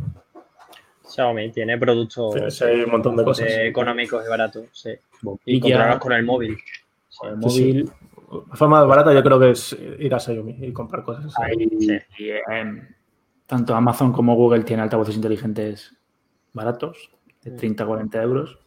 [1.08, 3.46] Xiaomi tiene productos Sí, sí, hay un montón de cosas.
[3.48, 4.64] económicos y baratos.
[4.72, 4.90] Sí.
[5.46, 6.58] Y controlarlos con el móvil.
[7.16, 7.62] con el Sí, sí.
[7.72, 7.92] móvil,
[8.30, 11.32] La forma barata yo creo que es ir a Xiaomi y comprar cosas.
[11.40, 11.98] Hay, Sí.
[12.18, 12.86] y, em,
[13.46, 15.96] tanto Amazon como Google tienen altavoces inteligentes
[16.52, 17.10] baratos,
[17.42, 18.58] de 30 a 40 euros.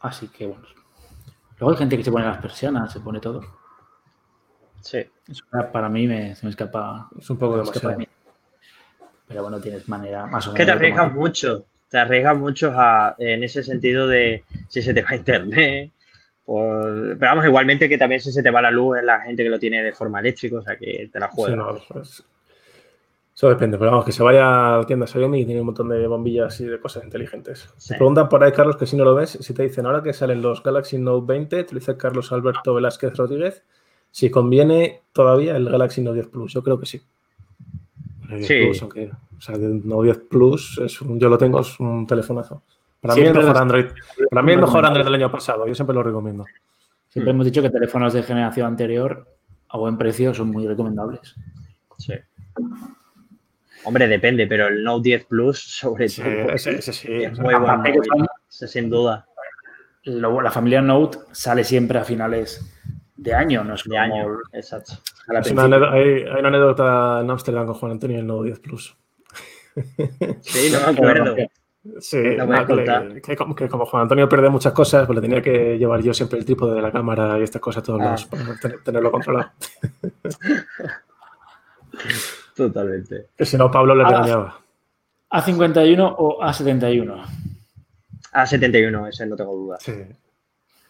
[0.00, 0.64] Así que bueno.
[1.58, 3.40] Luego hay gente que se pone las persianas, se pone todo.
[4.80, 4.98] Sí.
[5.28, 7.08] Eso para mí me, se me escapa.
[7.16, 7.98] Es un poco de demasiado.
[7.98, 8.08] mí.
[9.28, 10.56] Pero bueno, tienes manera más o Es menos.
[10.56, 11.64] que te de arriesgas mucho.
[11.88, 15.92] Te arriesgas mucho a- en ese sentido de si se te va internet.
[16.52, 19.42] Por- Pero vamos, igualmente que también si se te va la luz es la gente
[19.42, 21.56] que lo tiene de forma eléctrica, o sea que te la Sí, juegas.
[21.58, 22.24] no, pues,
[23.34, 25.88] eso depende, pero vamos, que se vaya a la tienda Xiaomi y tiene un montón
[25.88, 27.72] de bombillas y de cosas inteligentes.
[27.78, 27.88] Sí.
[27.88, 30.12] Te preguntan por ahí, Carlos, que si no lo ves, si te dicen ahora que
[30.12, 33.62] salen los Galaxy Note 20, te lo dice Carlos Alberto Velázquez Rodríguez,
[34.10, 37.00] si conviene todavía el Galaxy Note 10 Plus, yo creo que sí.
[38.30, 38.60] El 10 Sí.
[38.66, 42.06] Plus, aunque, o sea, el Note 10 Plus, es un- yo lo tengo, es un
[42.06, 42.62] telefonazo.
[43.02, 43.86] Para mí el mejor las- Android,
[44.30, 46.44] para mí el mejor Android del año pasado, yo siempre lo recomiendo.
[47.10, 49.26] Siempre hemos dicho que teléfonos de generación anterior
[49.68, 51.34] a buen precio son muy recomendables.
[51.98, 52.14] Sí.
[53.84, 57.08] Hombre, depende, pero el Note 10 Plus, sobre Sí, todo, ese, ese sí.
[57.12, 58.10] es muy buen aparte que móvil.
[58.18, 59.26] son- Ese sin duda.
[60.04, 62.64] Lo- la familia Note sale siempre a finales
[63.16, 64.26] de año, no es De como año.
[64.52, 64.92] Exacto.
[65.28, 68.60] una anécdota- hay, hay una anécdota en Ámsterdam con Juan Antonio y el Note 10
[68.60, 68.96] Plus.
[70.42, 71.36] Sí, no me acuerdo.
[72.00, 75.16] Sí, La voy a nada, que, como, que como Juan Antonio pierde muchas cosas, pues
[75.16, 78.00] le tenía que llevar yo siempre el trípode de la cámara y estas cosas todos
[78.00, 78.12] Ah.
[78.12, 79.50] los para tener- tenerlo controlado.
[82.56, 83.28] Totalmente.
[83.36, 84.08] Que si no, Pablo le Ah.
[84.08, 84.60] regañaba.
[85.30, 87.22] ¿A51 o A71?
[88.32, 89.78] A71, ese no tengo duda.
[89.80, 89.92] Sí,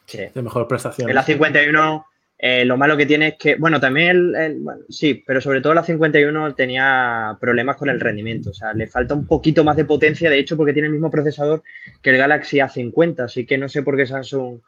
[0.06, 0.18] Sí.
[0.34, 1.08] de mejor prestación.
[1.08, 2.04] El A51,
[2.44, 5.60] eh, lo malo que tiene es que, bueno, también el, el- bueno, sí, pero sobre
[5.60, 8.50] todo el A51 tenía problemas con el rendimiento.
[8.50, 11.08] O sea, le falta un poquito más de potencia, de hecho, porque tiene el mismo
[11.10, 11.62] procesador
[12.02, 13.20] que el Galaxy A50.
[13.20, 14.58] Así que no sé por qué Samsung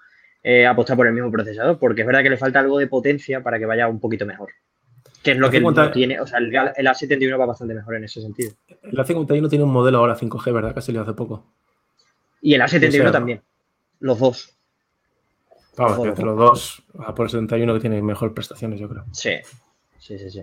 [0.45, 3.43] eh, apuesta por el mismo procesador, porque es verdad que le falta algo de potencia
[3.43, 4.51] para que vaya un poquito mejor.
[5.25, 6.21] Que es lo que A50 no tiene.
[6.21, 8.53] O sea, el, Gal- el A71 va bastante mejor en ese sentido.
[8.83, 10.75] El A51 tiene un modelo ahora 5G, ¿verdad?
[10.75, 11.45] Que se le hace poco.
[12.41, 13.41] Y el A71 O sea, también.
[13.99, 14.54] Los dos.
[15.77, 19.05] Vamos, entre los dos, a por el 71 que tiene mejor prestaciones, yo creo.
[19.13, 19.33] Sí.
[19.99, 20.43] Sí, sí, sí.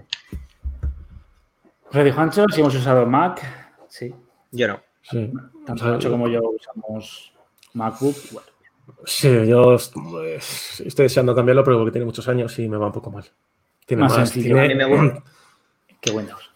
[1.90, 3.42] Freddy Juancho, si hemos usado Mac,
[3.88, 4.14] sí.
[4.52, 4.80] Yo no.
[5.04, 5.32] Sí.
[5.66, 7.34] Tanto O sea, Juancho como yo usamos
[7.74, 8.16] MacBook.
[8.32, 8.48] Bueno,
[9.06, 12.92] Sí, yo pues, estoy deseando cambiarlo, pero porque tiene muchos años y me va un
[12.92, 13.24] poco mal.
[13.86, 14.56] Tiene Más más, sencillo.
[14.56, 15.24] tiene- A mí me gusta.
[16.02, 16.52] qué Windows.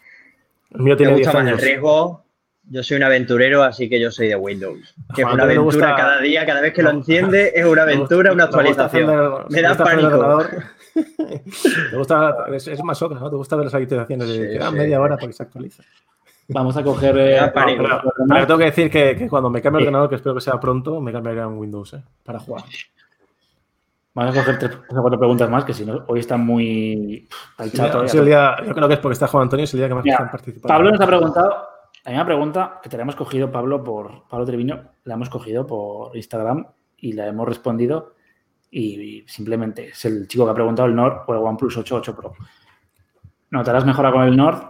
[0.72, 1.62] El mío Me tiene 10 gusta más el años.
[1.64, 2.25] riesgo.
[2.68, 4.96] Yo soy un aventurero, así que yo soy de Windows.
[5.16, 8.32] Que es una aventura gusta- cada día, cada vez que lo enciende, es una aventura,
[8.32, 9.46] una Me gusta actualización.
[9.50, 10.44] Me da pánico.
[11.92, 13.30] Te gusta, es, es masoca, ¿no?
[13.30, 14.76] Te gusta ver las actualizaciones de Sí, ah, sí.
[14.76, 15.84] media hora para que se actualice.
[16.48, 17.16] Vamos a coger.
[17.18, 17.52] eh.
[17.54, 19.88] Pero, tengo que decir que, que cuando me cambie el Sí.
[19.88, 22.02] ordenador, que espero que sea pronto, me cambiaré a un Windows ¿eh?
[22.24, 22.64] para jugar.
[24.14, 27.28] Vamos a coger tres o cuatro preguntas más, que si no, hoy está muy.
[27.64, 28.20] Sí, chato, es eh.
[28.20, 30.04] el día, yo creo que es porque está Juan Antonio, es el día que más
[30.06, 30.68] Mira, están participando.
[30.74, 31.68] Pablo nos ha preguntado.
[32.06, 35.66] Hay una pregunta que te la hemos cogido, Pablo, por Pablo Treviño, la hemos cogido
[35.66, 38.14] por Instagram y la hemos respondido.
[38.70, 42.16] Y simplemente es el chico que ha preguntado el Nord o el OnePlus 8 8
[42.16, 42.34] Pro.
[43.50, 44.62] Notarás mejora con el Nord.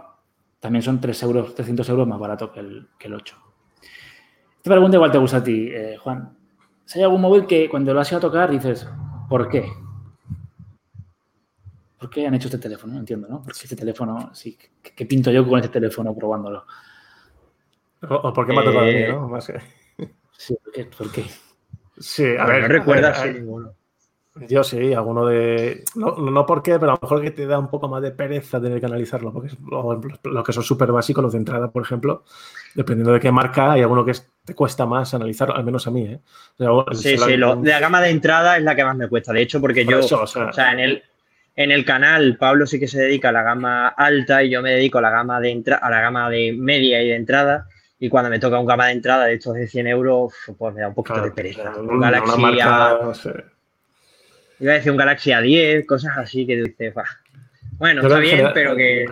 [0.60, 3.36] También son 3 euros, 300 euros más barato que el, que el 8.
[4.56, 6.34] Esta pregunta igual te gusta a ti, eh, Juan.
[6.86, 8.88] Si hay algún móvil que cuando lo has ido a tocar dices,
[9.28, 9.66] ¿por qué?
[11.98, 12.94] ¿Por qué han hecho este teléfono?
[12.94, 13.42] No entiendo, ¿no?
[13.42, 16.64] Porque este teléfono, sí, ¿qué, qué pinto yo con este teléfono probándolo?
[18.02, 19.28] O, o porque me ha tocado a mí, Eh, ¿no?
[19.28, 19.60] Más que-
[20.36, 20.84] Sí, ¿por qué?
[20.84, 21.24] ¿Por qué?
[21.98, 22.62] Sí, a ver.
[22.62, 23.72] no recuerdo a ninguno.
[24.48, 25.82] Yo sí, alguno de.
[25.94, 28.10] No, no por qué, pero a lo mejor que te da un poco más de
[28.10, 31.70] pereza tener que analizarlo, porque es- lo, lo que son súper básicos, los de entrada,
[31.70, 32.22] por ejemplo,
[32.74, 35.90] dependiendo de qué marca, hay alguno que es- te cuesta más analizar, al menos a
[35.90, 36.20] mí, ¿eh?
[36.58, 38.94] O sea, el Sí, sí, lo- de la gama de entrada es la que más
[38.94, 39.32] me cuesta.
[39.32, 41.02] De hecho, porque por yo, eso, o sea, o sea, en el,
[41.56, 44.72] en el canal Pablo sí que se dedica a la gama alta y yo me
[44.72, 47.68] dedico a la gama de entra- a la gama de media y de entrada.
[47.98, 50.82] Y cuando me toca un gama de entrada de estos de 100 euros, pues me
[50.82, 51.62] da un poquito Claro, de pereza.
[51.62, 53.44] claro, Un una Galaxy marca, A- no sé.
[54.60, 57.04] iba a decir un Galaxy A10, cosas así que dices, "Bah".
[57.78, 59.06] bueno, Yo está bien, pero que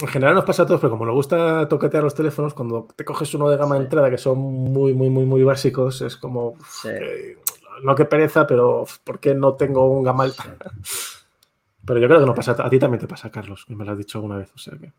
[0.00, 3.04] En general nos pasa a todos, pero como nos gusta toquetear los teléfonos, cuando te
[3.04, 6.56] coges uno de gama de entrada que son muy, muy, muy, muy básicos, es como,
[6.66, 6.88] Sí.
[7.84, 10.44] no que pereza, pero ¿por qué no tengo un gama alta?
[11.84, 13.90] Pero yo creo que no pasa, a ti también te pasa, Carlos, que me lo
[13.92, 14.50] has dicho alguna vez.
[14.54, 14.92] O sea que,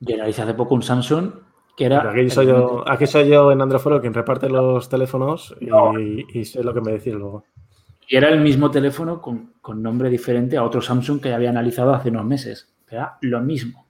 [0.00, 1.32] Yo analicé hace poco un Samsung
[1.80, 2.02] que era.
[2.02, 6.44] Pero aquí soy yo, aquí soy yo en Androforo quien reparte los teléfonos y, y
[6.44, 7.46] sé lo que me decís luego.
[8.06, 11.94] Y era el mismo teléfono con, con nombre diferente a otro Samsung que había analizado
[11.94, 12.68] hace unos meses.
[12.90, 13.86] Era lo mismo.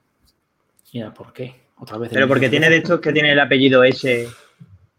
[0.93, 1.53] Y era, ¿por qué?
[1.79, 2.11] Otra vez.
[2.11, 4.25] el pero porque tiene de estos que tiene el apellido S.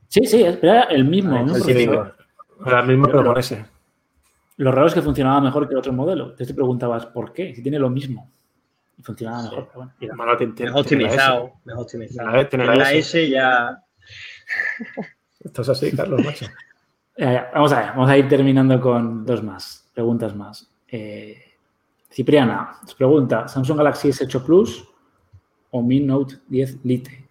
[0.09, 1.35] Sí, sí, era el mismo.
[1.35, 1.57] Ah, ¿no?
[1.57, 2.13] el típico.
[2.61, 3.65] Ahora mismo, pero con ese.
[4.59, 6.25] Lo raro es que funcionaba mejor que el otro modelo.
[6.25, 7.55] Entonces te preguntabas, ¿por qué?
[7.55, 8.31] Si tiene lo mismo.
[8.99, 9.65] Y funcionaba mejor.
[9.67, 10.15] Pero bueno, mira.
[10.17, 11.53] Bueno, tiene- tiene- Mejor optimizado.
[11.65, 12.31] Mejor optimizado.
[12.31, 12.99] La E- tiene la Pero la S.
[12.99, 13.83] S ya.
[15.41, 16.47] Esto es así, Carlos, macho.
[17.15, 20.67] Eh, vamos a ver, vamos a ir terminando con dos más, preguntas más.
[20.89, 21.37] Eh,
[22.11, 24.89] Cipriana nos pregunta, ¿Samsung Galaxy S8 Plus
[25.73, 27.29] o Mi Note 10 Lite?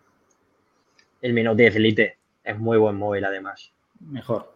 [1.19, 3.71] El Mi Note 10 Lite es muy buen móvil, además.
[4.01, 4.53] Mejor.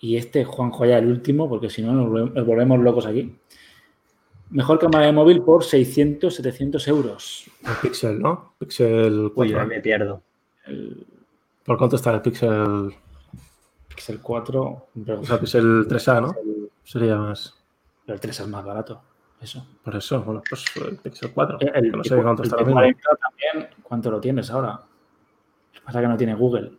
[0.00, 3.38] Y este, Juanjo, ya el último, porque si no nos volvemos locos aquí.
[4.50, 7.50] Mejor cámara de móvil por 600, 700 euros.
[7.64, 8.54] El Pixel, ¿no?
[8.58, 9.58] Pixel Uy, 4.
[9.58, 10.22] yo me pierdo.
[10.66, 11.06] El
[11.64, 12.94] ¿Por cuánto está el Pixel?
[13.88, 16.34] Pixel 4, pero O sea, Pixel 3A, ¿no?
[16.40, 17.54] el, Sería más.
[18.06, 19.02] el 3 es más barato.
[19.40, 19.66] Eso.
[19.82, 21.58] Por eso, bueno, pues el Pixel 4.
[21.60, 22.58] El, el no sé P- cuánto el está.
[22.62, 24.72] P40 también, ¿cuánto lo tienes ahora?
[24.72, 26.72] Lo que pasa es que no tiene Google.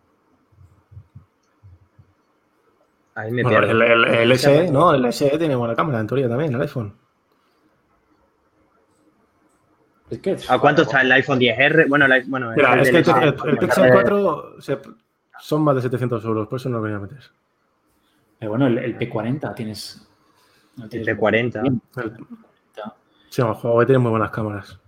[3.15, 3.83] Ahí me Bueno, pierdo.
[3.83, 4.93] el, el, el SE, ¿no?
[4.93, 6.93] El SE tiene buena cámara, en teoría también, el iPhone.
[10.09, 11.87] Es que ¿A cuánto está el iPhone 10R?
[11.89, 14.79] Bueno, el, i- bueno, Mira, el es que el, el- el Pixel 4 se-
[15.39, 17.19] son más de 700 euros, por eso no lo quería meter.
[18.39, 20.07] Pero bueno, el, el P40 tienes.
[20.77, 21.65] no El tienes P40.
[21.65, 21.81] El,
[23.29, 24.79] sí, el Huawei tiene muy buenas cámaras.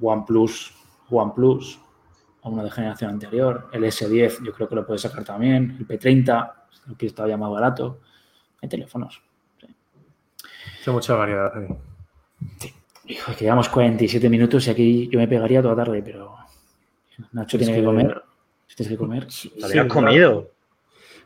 [0.00, 0.72] OnePlus,
[1.10, 1.80] OnePlus,
[2.42, 3.68] a uno de generación anterior.
[3.72, 5.76] El S10, yo creo que lo puedes sacar también.
[5.80, 7.98] El P30, si lo quieres todavía más barato.
[8.62, 9.20] Hay teléfonos.
[9.58, 11.52] Tiene mucha variedad.
[11.56, 11.66] ahí.
[13.10, 16.34] Hijo, llevamos 47 minutos y aquí yo me pegaría toda tarde, pero
[17.32, 18.22] Nacho tiene que, que- comer.
[18.66, 19.26] Si tienes que comer.
[19.26, 20.50] ¿Todavía has Sí, comido?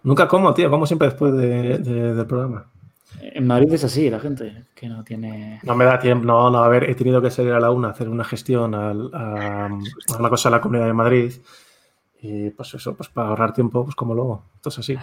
[0.02, 2.66] Nunca como, tío, como siempre después de- de- del programa.
[3.20, 5.60] En Madrid es así, la gente que no tiene.
[5.62, 7.88] No me da tiempo, no, no, a ver, he tenido que salir a la una
[7.88, 11.32] a hacer una gestión al- a, a una cosa a la Comunidad de Madrid.
[12.20, 14.44] Y pues eso, pues para ahorrar tiempo, pues como luego.
[14.56, 14.98] Esto es así.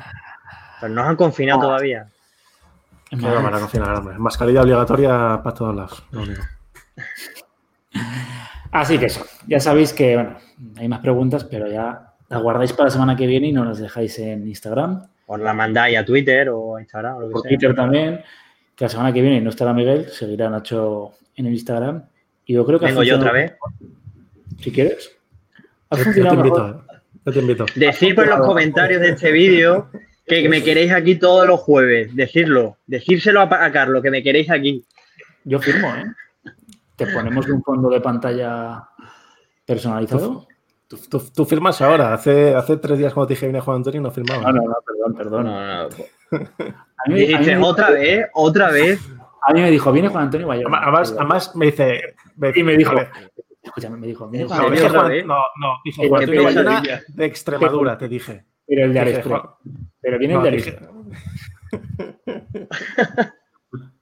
[0.81, 1.63] Pero no os han confinado Ah.
[1.63, 2.09] todavía.
[3.11, 3.43] no Madrid.
[3.43, 4.17] van a confinar, hombre.
[4.17, 6.03] Mascarilla obligatoria para todos lados.
[6.11, 6.41] Lo único.
[8.71, 10.37] Así que eso, ya sabéis que, bueno,
[10.77, 13.79] hay más preguntas, pero ya las guardáis para la semana que viene y nos las
[13.79, 17.41] dejáis en Instagram, Os la mandáis a Twitter o a Instagram o lo que por
[17.41, 17.49] sea.
[17.49, 18.21] Twitter también,
[18.75, 22.03] que la semana que viene no estará Miguel, seguirá Nacho en el Instagram.
[22.45, 23.53] Y yo creo que Vengo yo otra vez.
[24.59, 25.11] Si quieres.
[25.89, 26.99] Ha Yo, yo te invito, eh.
[27.25, 27.65] Yo te invito.
[27.75, 29.89] Decid por los comentarios de este vídeo
[30.25, 32.15] que me queréis aquí todos los jueves.
[32.15, 32.77] Decirlo.
[32.87, 34.85] Decírselo a Carlos, que me queréis aquí.
[35.43, 36.05] Yo firmo, ¿eh?
[37.05, 38.87] Te ponemos un fondo de pantalla
[39.65, 40.47] personalizado.
[40.87, 42.13] Tú, tú- tú firmas ahora.
[42.13, 44.43] Hace, hace tres días cuando te dije viene Juan Antonio no firmaba.
[44.43, 45.43] No, no, no, perdón, perdón.
[45.45, 45.89] No, no.
[46.33, 46.45] A mí,
[47.05, 48.99] a mí Dijiste, me, otra vez, otra vez.
[49.47, 50.77] a mí me dijo, viene Juan Antonio Bayona.
[50.81, 52.01] Además, además me dice.
[52.55, 52.93] Y me dijo,
[53.63, 56.43] escúchame, me dijo, viene ¿En Juan no, dije Juan- no, no, dije Juan Antonio.
[56.43, 58.45] Bayona de Extremadura, te dije.
[58.67, 59.23] pero el de.
[59.23, 59.41] Juan-
[60.01, 60.79] Pero viene no, el de dije-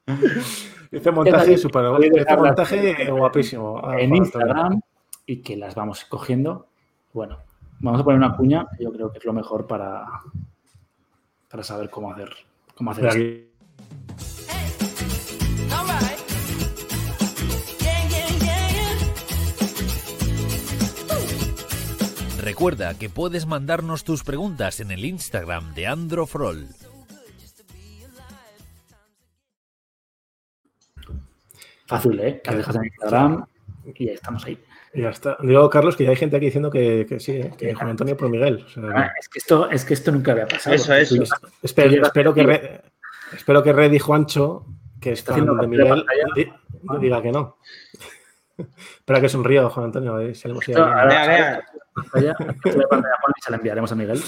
[0.92, 3.82] Hice montaje super, Podéis hice dejarlas montaje guapísimo.
[3.84, 4.16] Ah, en.
[4.16, 4.82] Instagram
[5.26, 6.68] y que las vamos cogiendo.
[7.14, 7.38] Bueno,
[7.80, 10.08] vamos a poner una cuña, que yo creo que es lo mejor para,
[11.50, 12.30] para saber cómo hacer,
[12.76, 13.50] cómo hacer esto.
[22.42, 26.68] Recuerda que puedes mandarnos tus preguntas en el Instagram de Androfrol.
[31.90, 32.40] Fácil, ¿eh?
[32.44, 33.46] Que dejas en Instagram
[33.96, 34.58] y ya estamos ahí.
[34.94, 35.38] Y ya está.
[35.42, 38.16] Digo, Carlos, que ya hay gente aquí diciendo que, que sí, eh, que Juan Antonio
[38.16, 38.64] por Miguel.
[38.66, 40.76] O sea, Ah, Es que esto, es que esto nunca había pasado.
[40.76, 41.16] Eso, eso.
[41.16, 41.32] Llegas-
[41.64, 42.44] espero, espero, que.
[42.44, 42.82] Re-
[43.34, 44.66] espero que Red y Juancho,
[45.02, 46.52] que es Está fan haciendo de Miguel, di-
[47.00, 47.58] diga que no.
[48.58, 50.14] Espera que sonrío, Juan Antonio.
[50.16, 50.48] a ver si
[52.46, 54.22] captura de pantalla, Juan, y se la enviaremos a Miguel.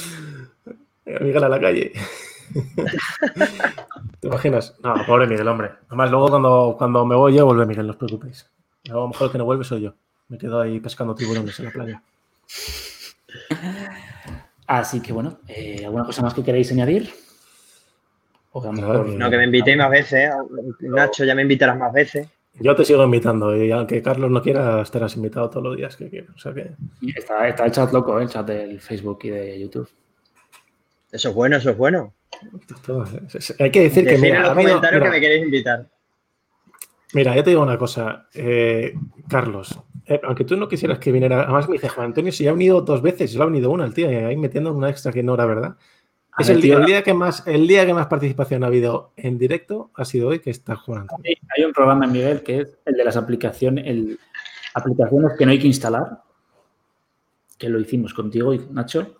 [1.21, 1.91] Miguel a la calle.
[4.19, 4.75] ¿Te imaginas?
[4.83, 5.71] No, pobre Miguel, hombre.
[5.87, 8.49] Además, luego cuando, cuando me voy yo, vuelve Miguel, no os preocupéis.
[8.89, 9.93] A lo mejor el que no vuelve soy yo.
[10.29, 12.01] Me quedo ahí pescando tiburones en la playa.
[14.67, 17.09] Así que bueno, eh, ¿alguna cosa más que queréis añadir?
[18.53, 20.29] O que a lo Nada, mejor- que- No, que me invitéis más veces.
[20.29, 20.31] ¿eh?
[20.81, 22.27] Nacho, ya me invitarás más veces.
[22.59, 26.09] Yo te sigo invitando y aunque Carlos no quiera, estarás invitado todos los días que
[26.09, 26.35] quieras.
[26.35, 26.71] O sea que
[27.15, 28.23] Está, está el chat loco, ¿eh?
[28.23, 29.89] el chat del Facebook y de YouTube.
[31.11, 32.13] Eso es bueno, eso es bueno.
[33.59, 35.89] Hay que decir que en mira, los comentarios mira, que me queréis invitar.
[37.13, 38.93] mira, yo te digo una cosa, eh,
[39.27, 39.79] Carlos.
[40.05, 42.53] eh, aunque tú no quisieras que viniera, además me dice Juan Antonio, si ya ha
[42.53, 45.23] venido dos veces, solo ha venido una, el tío, y ahí metiendo una extra que
[45.23, 45.75] no era verdad.
[46.33, 48.67] A Es ver, el, tío, el día que más, el día que más participación ha
[48.67, 51.23] habido en directo ha sido hoy que está Juan Antonio.
[51.57, 54.17] Hay- un programa en Miguel que es el de las aplicaciones, el,
[54.73, 56.21] aplicaciones que no hay que instalar,
[57.57, 59.17] que lo hicimos contigo y Nacho.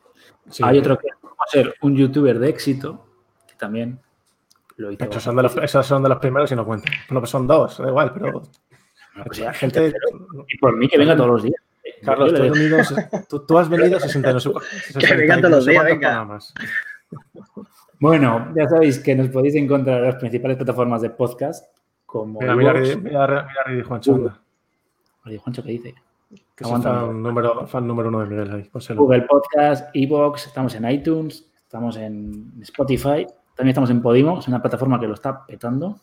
[0.49, 3.05] Sí, Hay otro que es cómo ser un youtuber de éxito,
[3.61, 3.97] también
[4.75, 5.05] lo hizo.
[5.05, 6.91] Esos son, de los, esos son de los primeros y no cuentan.
[7.07, 8.45] Bueno, pues son dos, da igual, pero Bueno,
[9.25, 9.93] pues ya, gente.
[10.49, 11.61] Y por mí que venga todos los días.
[12.03, 12.77] Carlos, tú venido,
[13.29, 16.09] tú, tú has venido 60 no sé cu- 60 venga todos no los días, venga.
[16.09, 16.53] programas.
[17.99, 21.63] Bueno, ya sabéis que nos podéis encontrar en las principales plataformas de podcast
[22.07, 24.33] como Mira, mira, mira, mira, mira, Juancho,
[25.23, 25.93] Oye, Juancho, ¿qué dice?
[26.55, 28.63] que es fan número, fan número uno de Miguel ahí.
[28.63, 29.01] pónselo.
[29.01, 34.61] Google Podcast, Evox, estamos en iTunes, estamos en Spotify, también estamos en Podimo, es una
[34.61, 35.99] plataforma que lo está petando.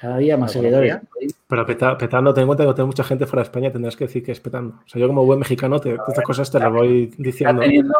[0.00, 0.98] Cada día más ¿Lo seguidores.
[1.46, 4.04] Pero peta- petando, ten en cuenta que tengo mucha gente fuera de España, tendrás que
[4.06, 4.74] decir que es petando.
[4.84, 7.60] O sea, yo como buen mexicano, te, estas cosas te las voy Está diciendo.
[7.62, 7.94] teniendo,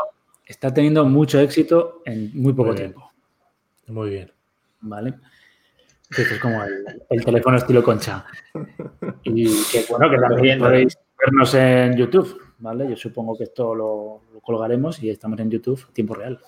[0.45, 3.11] está teniendo mucho éxito en muy poco Muy tiempo.
[3.87, 4.33] Muy bien.
[4.81, 5.15] ¿Vale?
[6.11, 8.25] Esto es como el, el teléfono estilo concha.
[9.25, 12.89] Y que bueno, que también podéis vernos en YouTube, ¿vale?
[12.91, 16.39] Yo supongo que esto lo, lo colgaremos y estamos en YouTube a tiempo real.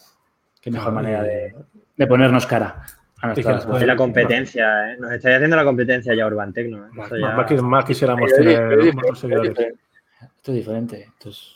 [0.61, 1.55] Qué mejor Ay, manera de,
[1.97, 2.85] de ponernos cara
[3.21, 4.97] a nuestras que- Es la competencia, ¿eh?
[4.99, 6.87] Nos estáis haciendo la competencia ya Urban Tecno.
[6.87, 6.91] ¿eh?
[6.93, 9.59] Más, Eso ya- más que- más quisiéramos tener seguidores.
[9.59, 11.01] Esto es diferente.
[11.19, 11.55] Esto es,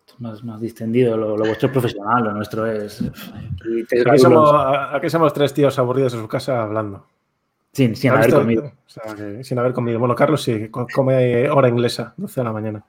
[0.00, 1.16] esto es más, más distendido.
[1.16, 3.02] Lo, lo vuestro es profesional, lo nuestro es.
[3.02, 4.50] Aquí somos,
[4.92, 7.06] aquí somos tres tíos aburridos en su casa hablando.
[7.72, 8.40] Sin, sin ¿Has haber visto?
[8.40, 8.64] comido.
[8.64, 9.98] O sea, que sin haber comido.
[9.98, 12.84] Bueno, Carlos sí, co- come hora inglesa, 12 de la mañana.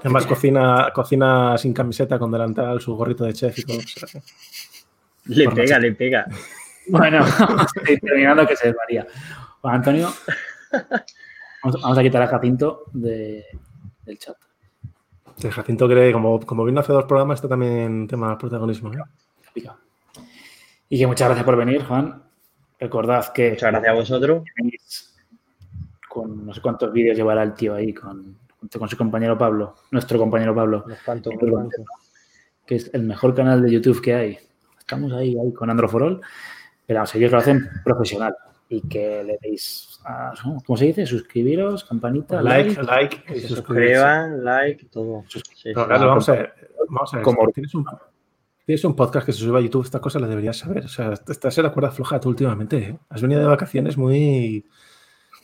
[0.00, 3.78] Además, cocina, cocina sin camiseta, con delantal, su gorrito de chef y todo.
[3.78, 4.22] o sea, que-
[5.30, 6.26] Le Por pega, le pega.
[6.88, 7.24] Bueno,
[7.76, 9.06] estoy terminando que se desvaría.
[9.60, 10.08] Juan Antonio,
[11.62, 13.44] vamos, vamos a quitar a Jacinto de-
[14.04, 14.36] del chat.
[15.40, 18.92] que Jacinto cree, como, como vino hace dos programas, está también tema protagonismo.
[18.92, 18.98] ¿eh?
[19.52, 19.76] Pica.
[20.88, 22.22] Y que muchas gracias por venir, Juan.
[22.78, 24.42] Recordad que Muchas gracias a vosotros.
[26.08, 29.76] con no sé cuántos vídeos llevará el tío ahí con, junto con su compañero Pablo,
[29.90, 30.84] nuestro compañero Pablo,
[32.66, 34.38] que es el mejor canal de YouTube que hay.
[34.96, 36.20] Estamos ahí, ahí con Androforol,
[36.86, 38.34] pero vamos, ellos lo hacen profesional
[38.68, 40.32] y que le deis, a,
[40.64, 41.06] ¿cómo se dice?
[41.06, 43.16] Suscribiros, campanita, Like, like.
[43.26, 45.24] like y suscriban, like, todo.
[45.28, 45.72] Sí.
[45.74, 46.54] Carlos, vamos a ver.
[46.88, 47.24] Vamos a ver.
[47.24, 47.84] Como- Tienes un,
[48.66, 50.84] tienes un podcast que se sube a YouTube, estas cosas las deberías saber.
[50.84, 52.76] O sea, estás en la cuerda floja tú últimamente.
[52.78, 52.98] ¿eh?
[53.08, 54.64] Has venido de vacaciones muy,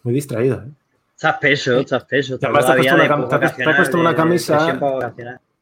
[0.05, 0.63] muy distraído.
[0.63, 0.71] ¿eh?
[1.15, 2.39] Estás peso, estás peso.
[2.43, 4.15] Además, te has puesto de una cam- te has- te has vacacional, puesto una de-
[4.15, 4.57] de camisa-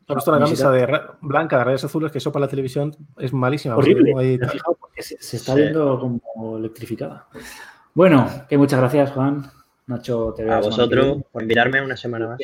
[0.07, 3.33] puesto una Ni camisa de blanca de rayas azules que eso para la televisión es
[3.33, 3.77] malísima.
[3.77, 4.39] Horrible.
[4.99, 5.61] Se, se está Sí.
[5.63, 7.29] viendo como electrificada.
[7.95, 9.51] Bueno, que muchas gracias, Juan.
[9.87, 10.55] Nacho, te veo.
[10.55, 12.39] A vosotros por invitarme una semana más.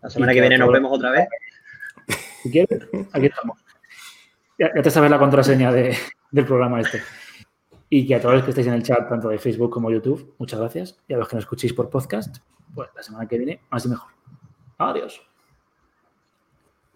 [0.00, 1.28] La semana que viene nos vemos otra vez.
[2.42, 3.58] Si quieres, aquí estamos.
[4.58, 5.96] Ya, ya te sabes la contraseña de-
[6.30, 7.02] del programa este.
[7.90, 10.34] Y que a todos los que estéis en el chat, tanto de Facebook como YouTube,
[10.38, 10.98] muchas gracias.
[11.08, 12.36] Y a los que nos escuchéis por podcast,
[12.74, 14.10] pues la semana que viene, más y mejor.
[14.78, 15.20] Adiós.